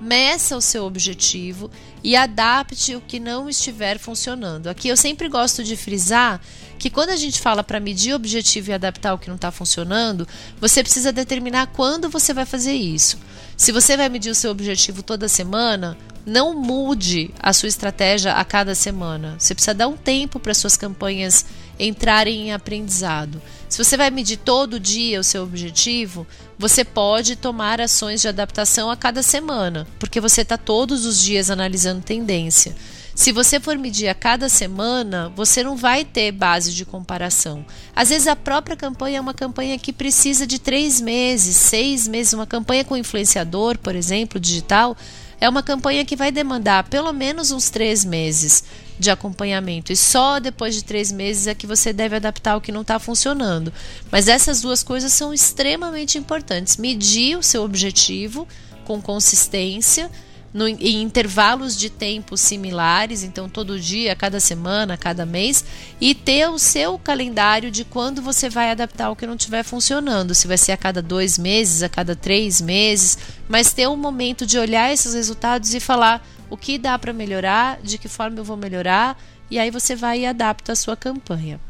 meça 0.00 0.56
o 0.56 0.60
seu 0.60 0.84
objetivo 0.84 1.70
e 2.02 2.16
adapte 2.16 2.96
o 2.96 3.00
que 3.00 3.20
não 3.20 3.48
estiver 3.48 3.98
funcionando. 3.98 4.68
Aqui 4.68 4.88
eu 4.88 4.96
sempre 4.96 5.28
gosto 5.28 5.62
de 5.62 5.76
frisar 5.76 6.40
que 6.78 6.88
quando 6.88 7.10
a 7.10 7.16
gente 7.16 7.40
fala 7.40 7.62
para 7.62 7.78
medir 7.78 8.12
o 8.12 8.16
objetivo 8.16 8.70
e 8.70 8.72
adaptar 8.72 9.12
o 9.12 9.18
que 9.18 9.28
não 9.28 9.36
está 9.36 9.50
funcionando, 9.50 10.26
você 10.58 10.82
precisa 10.82 11.12
determinar 11.12 11.66
quando 11.68 12.08
você 12.08 12.32
vai 12.32 12.46
fazer 12.46 12.72
isso. 12.72 13.18
Se 13.56 13.70
você 13.70 13.96
vai 13.96 14.08
medir 14.08 14.30
o 14.30 14.34
seu 14.34 14.50
objetivo 14.50 15.02
toda 15.02 15.28
semana, 15.28 15.96
não 16.24 16.54
mude 16.54 17.30
a 17.38 17.52
sua 17.52 17.68
estratégia 17.68 18.32
a 18.32 18.44
cada 18.44 18.74
semana. 18.74 19.36
Você 19.38 19.54
precisa 19.54 19.74
dar 19.74 19.88
um 19.88 19.96
tempo 19.96 20.40
para 20.40 20.54
suas 20.54 20.76
campanhas 20.76 21.44
entrarem 21.78 22.48
em 22.48 22.52
aprendizado. 22.52 23.40
Se 23.70 23.78
você 23.78 23.96
vai 23.96 24.10
medir 24.10 24.36
todo 24.36 24.80
dia 24.80 25.20
o 25.20 25.24
seu 25.24 25.44
objetivo, 25.44 26.26
você 26.58 26.84
pode 26.84 27.36
tomar 27.36 27.80
ações 27.80 28.20
de 28.20 28.26
adaptação 28.26 28.90
a 28.90 28.96
cada 28.96 29.22
semana, 29.22 29.86
porque 29.96 30.20
você 30.20 30.40
está 30.40 30.58
todos 30.58 31.06
os 31.06 31.22
dias 31.22 31.50
analisando 31.50 32.02
tendência. 32.02 32.74
Se 33.14 33.30
você 33.30 33.60
for 33.60 33.78
medir 33.78 34.08
a 34.08 34.14
cada 34.14 34.48
semana, 34.48 35.32
você 35.36 35.62
não 35.62 35.76
vai 35.76 36.04
ter 36.04 36.32
base 36.32 36.74
de 36.74 36.84
comparação. 36.84 37.64
Às 37.94 38.08
vezes 38.08 38.26
a 38.26 38.34
própria 38.34 38.76
campanha 38.76 39.18
é 39.18 39.20
uma 39.20 39.34
campanha 39.34 39.78
que 39.78 39.92
precisa 39.92 40.48
de 40.48 40.58
três 40.58 41.00
meses, 41.00 41.54
seis 41.54 42.08
meses. 42.08 42.32
Uma 42.32 42.46
campanha 42.46 42.84
com 42.84 42.96
influenciador, 42.96 43.78
por 43.78 43.94
exemplo, 43.94 44.40
digital, 44.40 44.96
é 45.40 45.48
uma 45.48 45.62
campanha 45.62 46.04
que 46.04 46.16
vai 46.16 46.32
demandar 46.32 46.88
pelo 46.88 47.12
menos 47.12 47.52
uns 47.52 47.70
três 47.70 48.04
meses 48.04 48.64
de 49.00 49.10
acompanhamento. 49.10 49.92
E 49.92 49.96
só 49.96 50.38
depois 50.38 50.74
de 50.74 50.84
três 50.84 51.10
meses 51.10 51.46
é 51.46 51.54
que 51.54 51.66
você 51.66 51.92
deve 51.92 52.16
adaptar 52.16 52.56
o 52.56 52.60
que 52.60 52.70
não 52.70 52.82
está 52.82 52.98
funcionando. 52.98 53.72
Mas 54.12 54.28
essas 54.28 54.60
duas 54.60 54.82
coisas 54.82 55.12
são 55.12 55.32
extremamente 55.32 56.18
importantes. 56.18 56.76
Medir 56.76 57.36
o 57.36 57.42
seu 57.42 57.64
objetivo 57.64 58.46
com 58.84 59.00
consistência. 59.00 60.10
No, 60.52 60.66
em 60.66 61.00
intervalos 61.00 61.78
de 61.78 61.88
tempo 61.88 62.36
similares, 62.36 63.22
então 63.22 63.48
todo 63.48 63.78
dia, 63.78 64.16
cada 64.16 64.40
semana, 64.40 64.96
cada 64.96 65.24
mês, 65.24 65.64
e 66.00 66.12
ter 66.12 66.48
o 66.48 66.58
seu 66.58 66.98
calendário 66.98 67.70
de 67.70 67.84
quando 67.84 68.20
você 68.20 68.48
vai 68.48 68.68
adaptar 68.68 69.10
o 69.10 69.14
que 69.14 69.28
não 69.28 69.36
estiver 69.36 69.62
funcionando, 69.62 70.34
se 70.34 70.48
vai 70.48 70.58
ser 70.58 70.72
a 70.72 70.76
cada 70.76 71.00
dois 71.00 71.38
meses, 71.38 71.84
a 71.84 71.88
cada 71.88 72.16
três 72.16 72.60
meses, 72.60 73.16
mas 73.48 73.72
ter 73.72 73.86
um 73.86 73.96
momento 73.96 74.44
de 74.44 74.58
olhar 74.58 74.92
esses 74.92 75.14
resultados 75.14 75.72
e 75.72 75.78
falar: 75.78 76.20
o 76.50 76.56
que 76.56 76.76
dá 76.76 76.98
para 76.98 77.12
melhorar, 77.12 77.80
de 77.82 77.96
que 77.96 78.08
forma 78.08 78.38
eu 78.38 78.44
vou 78.44 78.56
melhorar 78.56 79.16
e 79.50 79.58
aí 79.58 79.70
você 79.70 79.96
vai 79.96 80.20
e 80.20 80.26
adapta 80.26 80.72
a 80.72 80.76
sua 80.76 80.96
campanha. 80.96 81.60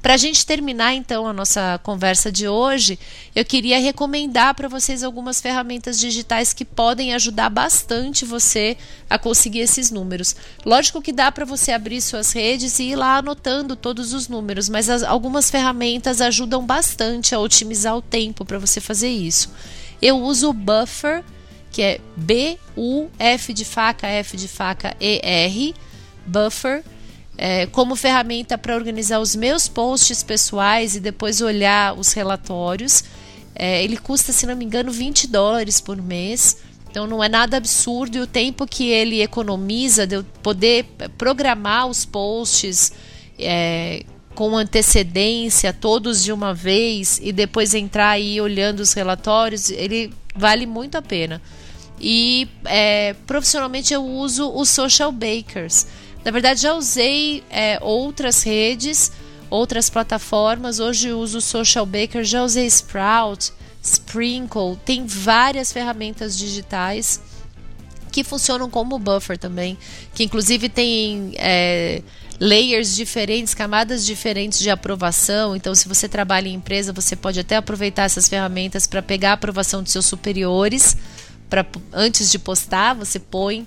Para 0.00 0.14
a 0.14 0.16
gente 0.16 0.46
terminar 0.46 0.94
então 0.94 1.26
a 1.26 1.32
nossa 1.32 1.78
conversa 1.82 2.30
de 2.30 2.46
hoje, 2.46 2.98
eu 3.34 3.44
queria 3.44 3.80
recomendar 3.80 4.54
para 4.54 4.68
vocês 4.68 5.02
algumas 5.02 5.40
ferramentas 5.40 5.98
digitais 5.98 6.52
que 6.52 6.64
podem 6.64 7.14
ajudar 7.14 7.50
bastante 7.50 8.24
você 8.24 8.76
a 9.10 9.18
conseguir 9.18 9.60
esses 9.60 9.90
números. 9.90 10.36
Lógico 10.64 11.02
que 11.02 11.12
dá 11.12 11.32
para 11.32 11.44
você 11.44 11.72
abrir 11.72 12.00
suas 12.00 12.32
redes 12.32 12.78
e 12.78 12.90
ir 12.90 12.96
lá 12.96 13.16
anotando 13.16 13.74
todos 13.74 14.12
os 14.12 14.28
números, 14.28 14.68
mas 14.68 14.88
as, 14.88 15.02
algumas 15.02 15.50
ferramentas 15.50 16.20
ajudam 16.20 16.64
bastante 16.64 17.34
a 17.34 17.40
otimizar 17.40 17.96
o 17.96 18.02
tempo 18.02 18.44
para 18.44 18.58
você 18.58 18.80
fazer 18.80 19.10
isso. 19.10 19.50
Eu 20.00 20.18
uso 20.20 20.50
o 20.50 20.52
Buffer, 20.52 21.24
que 21.70 21.82
é 21.82 22.00
B 22.16 22.58
U 22.76 23.08
F 23.18 23.52
de 23.52 23.64
faca 23.64 24.06
F 24.06 24.36
de 24.36 24.48
faca 24.48 24.96
E 25.00 25.20
R, 25.22 25.74
Buffer 26.26 26.82
é, 27.38 27.66
como 27.66 27.94
ferramenta 27.94 28.58
para 28.58 28.74
organizar 28.74 29.20
os 29.20 29.36
meus 29.36 29.68
posts 29.68 30.24
pessoais 30.24 30.96
e 30.96 31.00
depois 31.00 31.40
olhar 31.40 31.96
os 31.96 32.12
relatórios. 32.12 33.04
É, 33.54 33.82
ele 33.82 33.96
custa, 33.96 34.32
se 34.32 34.44
não 34.44 34.56
me 34.56 34.64
engano, 34.64 34.90
20 34.90 35.28
dólares 35.28 35.80
por 35.80 35.96
mês. 35.96 36.58
Então 36.90 37.06
não 37.06 37.22
é 37.22 37.28
nada 37.28 37.56
absurdo 37.56 38.18
e 38.18 38.20
o 38.20 38.26
tempo 38.26 38.66
que 38.66 38.88
ele 38.88 39.22
economiza 39.22 40.06
de 40.06 40.16
eu 40.16 40.24
poder 40.42 40.84
programar 41.16 41.86
os 41.86 42.04
posts 42.04 42.92
é, 43.38 44.04
com 44.34 44.56
antecedência, 44.56 45.72
todos 45.72 46.24
de 46.24 46.32
uma 46.32 46.54
vez, 46.54 47.20
e 47.22 47.30
depois 47.30 47.74
entrar 47.74 48.10
aí 48.10 48.40
olhando 48.40 48.80
os 48.80 48.92
relatórios, 48.92 49.70
ele 49.70 50.12
vale 50.34 50.64
muito 50.64 50.96
a 50.96 51.02
pena. 51.02 51.42
E 52.00 52.48
é, 52.64 53.14
profissionalmente 53.26 53.92
eu 53.92 54.04
uso 54.04 54.50
os 54.50 54.68
Social 54.68 55.10
Bakers. 55.12 55.86
Na 56.24 56.30
verdade, 56.30 56.60
já 56.60 56.74
usei 56.74 57.42
é, 57.50 57.78
outras 57.80 58.42
redes, 58.42 59.12
outras 59.50 59.88
plataformas. 59.88 60.78
Hoje 60.78 61.12
uso 61.12 61.40
Social 61.40 61.86
Baker, 61.86 62.24
já 62.24 62.42
usei 62.44 62.66
Sprout, 62.66 63.52
Sprinkle. 63.82 64.76
Tem 64.84 65.06
várias 65.06 65.72
ferramentas 65.72 66.36
digitais 66.36 67.20
que 68.10 68.24
funcionam 68.24 68.68
como 68.68 68.98
buffer 68.98 69.38
também, 69.38 69.76
que 70.14 70.24
inclusive 70.24 70.68
tem 70.68 71.32
é, 71.36 72.02
layers 72.40 72.94
diferentes, 72.94 73.54
camadas 73.54 74.04
diferentes 74.04 74.58
de 74.58 74.70
aprovação. 74.70 75.54
Então, 75.54 75.74
se 75.74 75.88
você 75.88 76.08
trabalha 76.08 76.48
em 76.48 76.54
empresa, 76.54 76.92
você 76.92 77.16
pode 77.16 77.40
até 77.40 77.56
aproveitar 77.56 78.04
essas 78.04 78.28
ferramentas 78.28 78.86
para 78.86 79.02
pegar 79.02 79.30
a 79.30 79.34
aprovação 79.34 79.82
de 79.82 79.90
seus 79.90 80.06
superiores. 80.06 80.96
Antes 81.92 82.30
de 82.30 82.38
postar, 82.38 82.94
você 82.94 83.18
põe 83.18 83.66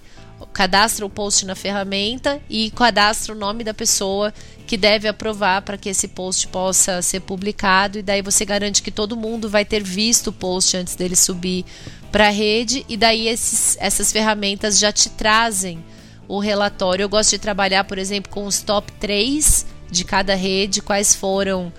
cadastra 0.54 1.06
o 1.06 1.10
post 1.10 1.46
na 1.46 1.56
ferramenta 1.56 2.42
e 2.50 2.72
cadastra 2.72 3.34
o 3.34 3.38
nome 3.38 3.64
da 3.64 3.74
pessoa 3.74 4.34
que 4.66 4.78
deve 4.78 5.08
aprovar 5.08 5.62
para 5.62 5.78
que 5.78 5.90
esse 5.90 6.08
post 6.08 6.48
possa 6.48 7.02
ser 7.02 7.22
publicado 7.22 8.00
e 8.00 8.02
daí 8.02 8.22
você 8.22 8.46
garante 8.46 8.82
que 8.82 8.92
todo 8.92 9.18
mundo 9.18 9.50
vai 9.50 9.66
ter 9.66 9.84
visto 9.84 10.28
o 10.28 10.34
post 10.34 10.78
antes 10.78 10.96
dele 10.96 11.16
subir 11.16 11.66
para 12.12 12.28
a 12.28 12.32
rede 12.32 12.86
e 12.88 12.98
daí 12.98 13.28
esses, 13.28 13.78
essas 13.80 14.12
ferramentas 14.12 14.80
já 14.80 14.92
te 14.92 15.10
trazem 15.10 15.84
o 16.28 16.40
relatório. 16.40 17.04
Eu 17.04 17.10
gosto 17.10 17.32
de 17.32 17.40
trabalhar, 17.40 17.84
por 17.84 17.98
exemplo, 17.98 18.32
com 18.32 18.46
os 18.46 18.62
top 18.62 18.92
3 18.94 19.66
de 19.90 20.06
cada 20.06 20.36
rede, 20.36 20.82
quais 20.82 21.14
foram 21.14 21.72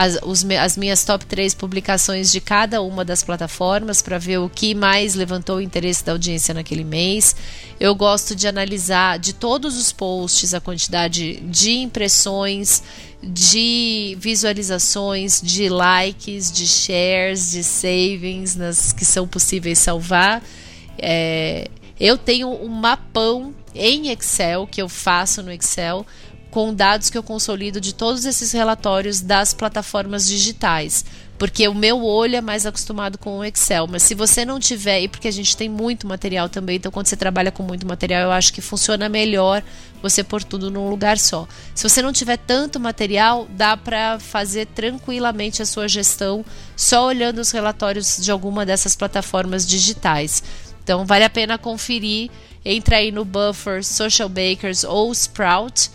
as, 0.00 0.18
os, 0.22 0.42
as 0.58 0.78
minhas 0.78 1.04
top 1.04 1.26
3 1.26 1.52
publicações 1.52 2.32
de 2.32 2.40
cada 2.40 2.80
uma 2.80 3.04
das 3.04 3.22
plataformas 3.22 4.00
para 4.00 4.16
ver 4.16 4.38
o 4.38 4.48
que 4.48 4.74
mais 4.74 5.14
levantou 5.14 5.56
o 5.56 5.60
interesse 5.60 6.02
da 6.02 6.12
audiência 6.12 6.54
naquele 6.54 6.84
mês. 6.84 7.36
Eu 7.78 7.94
gosto 7.94 8.34
de 8.34 8.48
analisar 8.48 9.18
de 9.18 9.34
todos 9.34 9.76
os 9.76 9.92
posts 9.92 10.54
a 10.54 10.60
quantidade 10.60 11.36
de 11.42 11.72
impressões, 11.72 12.82
de 13.22 14.16
visualizações, 14.18 15.38
de 15.38 15.68
likes, 15.68 16.50
de 16.50 16.66
shares, 16.66 17.50
de 17.50 17.62
savings 17.62 18.56
nas 18.56 18.94
que 18.94 19.04
são 19.04 19.28
possíveis 19.28 19.78
salvar. 19.80 20.42
É, 20.96 21.68
eu 22.00 22.16
tenho 22.16 22.48
um 22.48 22.68
mapão 22.68 23.54
em 23.74 24.08
Excel 24.08 24.66
que 24.66 24.80
eu 24.80 24.88
faço 24.88 25.42
no 25.42 25.52
Excel 25.52 26.06
com 26.50 26.74
dados 26.74 27.08
que 27.08 27.16
eu 27.16 27.22
consolido 27.22 27.80
de 27.80 27.94
todos 27.94 28.24
esses 28.24 28.52
relatórios 28.52 29.20
das 29.20 29.54
plataformas 29.54 30.28
digitais. 30.28 31.04
Porque 31.38 31.66
o 31.66 31.74
meu 31.74 32.04
olho 32.04 32.36
é 32.36 32.40
mais 32.42 32.66
acostumado 32.66 33.16
com 33.16 33.38
o 33.38 33.44
Excel. 33.44 33.86
Mas 33.86 34.02
se 34.02 34.14
você 34.14 34.44
não 34.44 34.60
tiver, 34.60 35.00
e 35.00 35.08
porque 35.08 35.28
a 35.28 35.32
gente 35.32 35.56
tem 35.56 35.70
muito 35.70 36.06
material 36.06 36.50
também, 36.50 36.76
então 36.76 36.92
quando 36.92 37.06
você 37.06 37.16
trabalha 37.16 37.50
com 37.50 37.62
muito 37.62 37.86
material, 37.86 38.24
eu 38.24 38.30
acho 38.30 38.52
que 38.52 38.60
funciona 38.60 39.08
melhor 39.08 39.62
você 40.02 40.22
pôr 40.22 40.42
tudo 40.42 40.70
num 40.70 40.90
lugar 40.90 41.18
só. 41.18 41.48
Se 41.74 41.88
você 41.88 42.02
não 42.02 42.12
tiver 42.12 42.36
tanto 42.36 42.78
material, 42.78 43.46
dá 43.50 43.74
para 43.74 44.18
fazer 44.18 44.66
tranquilamente 44.66 45.62
a 45.62 45.66
sua 45.66 45.88
gestão 45.88 46.44
só 46.76 47.06
olhando 47.06 47.38
os 47.38 47.50
relatórios 47.50 48.18
de 48.18 48.30
alguma 48.30 48.66
dessas 48.66 48.94
plataformas 48.94 49.66
digitais. 49.66 50.42
Então 50.82 51.06
vale 51.06 51.24
a 51.24 51.30
pena 51.30 51.56
conferir. 51.56 52.30
Entra 52.62 52.96
aí 52.96 53.10
no 53.10 53.24
Buffer, 53.24 53.82
Social 53.82 54.28
Bakers 54.28 54.84
ou 54.84 55.10
Sprout 55.12 55.90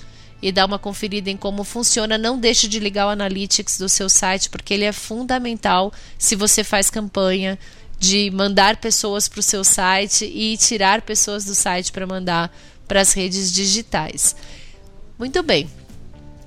e 0.46 0.52
dar 0.52 0.68
uma 0.68 0.78
conferida 0.78 1.28
em 1.32 1.36
como 1.36 1.64
funciona. 1.64 2.20
Não 2.20 2.38
deixe 2.38 2.68
de 2.68 2.80
ligar 2.80 3.08
o 3.08 3.10
Analytics 3.10 3.80
do 3.80 3.90
seu 3.90 4.08
site, 4.08 4.48
porque 4.48 4.76
ele 4.76 4.84
é 4.84 4.92
fundamental 4.92 5.92
se 6.20 6.36
você 6.36 6.64
faz 6.64 6.92
campanha 6.92 7.58
de 7.98 8.30
mandar 8.30 8.78
pessoas 8.78 9.28
para 9.28 9.40
o 9.40 9.44
seu 9.44 9.64
site 9.64 10.24
e 10.24 10.56
tirar 10.56 11.02
pessoas 11.02 11.46
do 11.46 11.56
site 11.56 11.92
para 11.92 12.06
mandar 12.06 12.56
para 12.88 13.02
as 13.02 13.14
redes 13.14 13.52
digitais. 13.52 14.36
Muito 15.18 15.42
bem. 15.42 15.68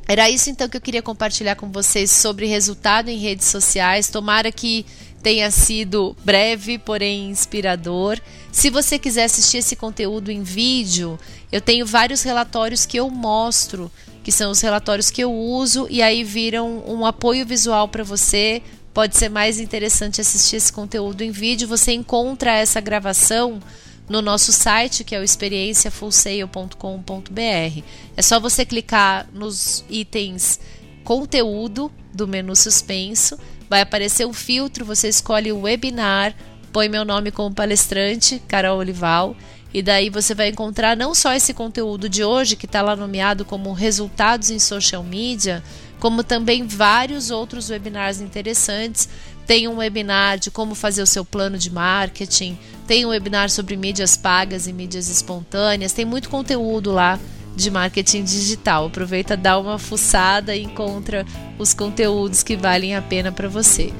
Era 0.07 0.31
isso 0.31 0.49
então 0.49 0.69
que 0.69 0.77
eu 0.77 0.81
queria 0.81 1.03
compartilhar 1.03 1.57
com 1.57 1.73
vocês 1.73 2.13
sobre 2.13 2.47
resultado 2.47 3.09
em 3.09 3.19
redes 3.19 3.49
sociais. 3.49 4.09
Tomara 4.09 4.53
que 4.53 4.87
tenha 5.22 5.50
sido 5.50 6.16
breve, 6.24 6.78
porém 6.78 7.31
inspirador. 7.31 8.18
Se 8.52 8.70
você 8.70 8.98
quiser 8.98 9.24
assistir 9.24 9.59
esse 9.59 9.76
conteúdo 9.76 10.31
em 10.31 10.42
vídeo, 10.42 11.18
eu 11.50 11.61
tenho 11.61 11.85
vários 11.85 12.22
relatórios 12.22 12.87
que 12.87 12.96
eu 12.96 13.11
mostro, 13.11 13.90
que 14.22 14.33
são 14.33 14.50
os 14.50 14.61
relatórios 14.61 15.11
que 15.11 15.22
eu 15.22 15.33
uso 15.33 15.87
e 15.90 16.02
aí 16.02 16.24
viram 16.24 16.83
um 16.87 17.04
apoio 17.04 17.46
visual 17.46 17.88
para 17.88 18.04
você. 18.04 18.62
Pode 18.94 19.16
ser 19.16 19.28
mais 19.28 19.61
interessante 19.61 20.20
assistir 20.20 20.57
esse 20.57 20.72
conteúdo 20.72 21.22
em 21.22 21.31
vídeo. 21.31 21.68
Você 21.68 21.92
encontra 21.92 22.57
essa 22.57 22.81
gravação 22.81 23.61
no 24.09 24.22
nosso 24.22 24.52
site, 24.52 25.04
que 25.04 25.14
é 25.14 25.20
o 25.20 25.22
experienciafullsale.com.br. 25.22 27.83
É 28.16 28.22
só 28.22 28.40
você 28.40 28.64
clicar 28.64 29.28
nos 29.33 29.85
itens 29.88 30.59
conteúdo 31.04 31.92
do 32.12 32.26
menu 32.26 32.57
suspenso 32.57 33.38
vai 33.68 33.81
aparecer 33.81 34.26
um 34.26 34.33
filtro, 34.33 34.85
você 34.85 35.09
escolhe 35.09 35.52
o 35.52 35.62
webinar, 35.62 36.35
põe 36.72 36.88
meu 36.88 37.04
nome 37.04 37.31
como 37.31 37.54
palestrante, 37.54 38.42
Carol 38.48 38.78
Olival, 38.78 39.37
e 39.72 39.83
daí 39.83 40.09
você 40.09 40.35
vai 40.35 40.48
encontrar 40.48 40.96
não 40.96 41.14
só 41.14 41.35
esse 41.35 41.52
conteúdo 41.52 42.09
de 42.09 42.24
hoje, 42.24 42.57
que 42.57 42.66
está 42.66 42.81
lá 42.81 42.96
nomeado 42.96 43.44
como 43.44 43.72
resultados 43.72 44.50
em 44.50 44.59
social 44.59 45.02
media, 45.02 45.62
como 46.00 46.24
também 46.24 46.66
vários 46.66 47.31
outros 47.31 47.68
webinars 47.68 48.20
interessantes. 48.20 49.09
Tem 49.46 49.66
um 49.68 49.78
webinar 49.78 50.38
de 50.38 50.50
como 50.50 50.74
fazer 50.74 51.02
o 51.02 51.07
seu 51.07 51.24
plano 51.24 51.59
de 51.59 51.70
marketing, 51.70 52.59
tem 52.87 53.04
um 53.04 53.11
webinar 53.11 53.50
sobre 53.50 53.76
mídias 53.76 54.16
pagas 54.16 54.66
e 54.66 54.72
mídias 54.72 55.09
espontâneas, 55.09 55.92
tem 55.92 56.04
muito 56.04 56.28
conteúdo 56.28 56.92
lá 56.92 57.18
de 57.59 57.71
marketing 57.71 58.25
digital. 58.25 58.87
Aproveita, 58.87 59.37
dá 59.37 59.59
uma 59.59 59.79
fuçada 59.79 60.57
e 60.57 60.62
encontra 60.62 61.27
os 61.59 61.75
conteúdos 61.75 62.42
que 62.42 62.57
valem 62.57 62.97
a 62.97 63.03
pena 63.03 63.31
para 63.31 63.49
você. 63.49 63.92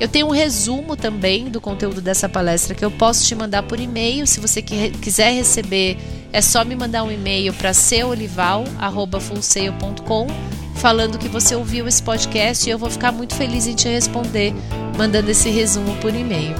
Eu 0.00 0.08
tenho 0.08 0.26
um 0.26 0.30
resumo 0.30 0.96
também 0.96 1.44
do 1.44 1.60
conteúdo 1.60 2.00
dessa 2.00 2.28
palestra 2.28 2.74
que 2.74 2.84
eu 2.84 2.90
posso 2.90 3.24
te 3.24 3.32
mandar 3.34 3.62
por 3.62 3.78
e-mail. 3.78 4.26
Se 4.26 4.40
você 4.40 4.60
quiser 4.60 5.32
receber, 5.32 5.96
é 6.32 6.42
só 6.42 6.64
me 6.64 6.74
mandar 6.74 7.04
um 7.04 7.12
e-mail 7.12 7.54
para 7.54 7.72
ceolival@fullsail.com 7.72 10.26
falando 10.74 11.18
que 11.18 11.28
você 11.28 11.54
ouviu 11.54 11.86
esse 11.86 12.02
podcast 12.02 12.68
e 12.68 12.72
eu 12.72 12.78
vou 12.78 12.90
ficar 12.90 13.12
muito 13.12 13.36
feliz 13.36 13.68
em 13.68 13.74
te 13.74 13.88
responder 13.88 14.52
mandando 14.98 15.30
esse 15.30 15.48
resumo 15.48 15.96
por 15.96 16.14
e-mail. 16.14 16.54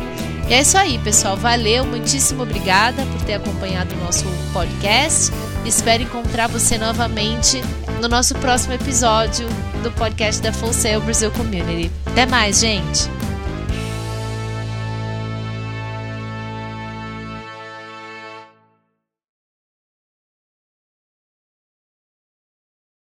E 0.48 0.54
é 0.54 0.60
isso 0.60 0.76
aí, 0.76 0.98
pessoal. 0.98 1.36
Valeu, 1.36 1.84
muitíssimo 1.84 2.42
obrigada 2.42 3.04
por 3.06 3.22
ter 3.22 3.34
acompanhado 3.34 3.94
o 3.94 3.98
nosso 3.98 4.24
podcast. 4.52 5.30
Espero 5.64 6.02
encontrar 6.02 6.46
você 6.46 6.76
novamente 6.76 7.62
no 8.00 8.08
nosso 8.08 8.34
próximo 8.34 8.74
episódio 8.74 9.48
do 9.82 9.90
podcast 9.92 10.42
da 10.42 10.52
Full 10.52 10.72
Sail 10.72 11.00
Brasil 11.00 11.30
Community. 11.30 11.90
Até 12.06 12.26
mais, 12.26 12.60
gente! 12.60 13.23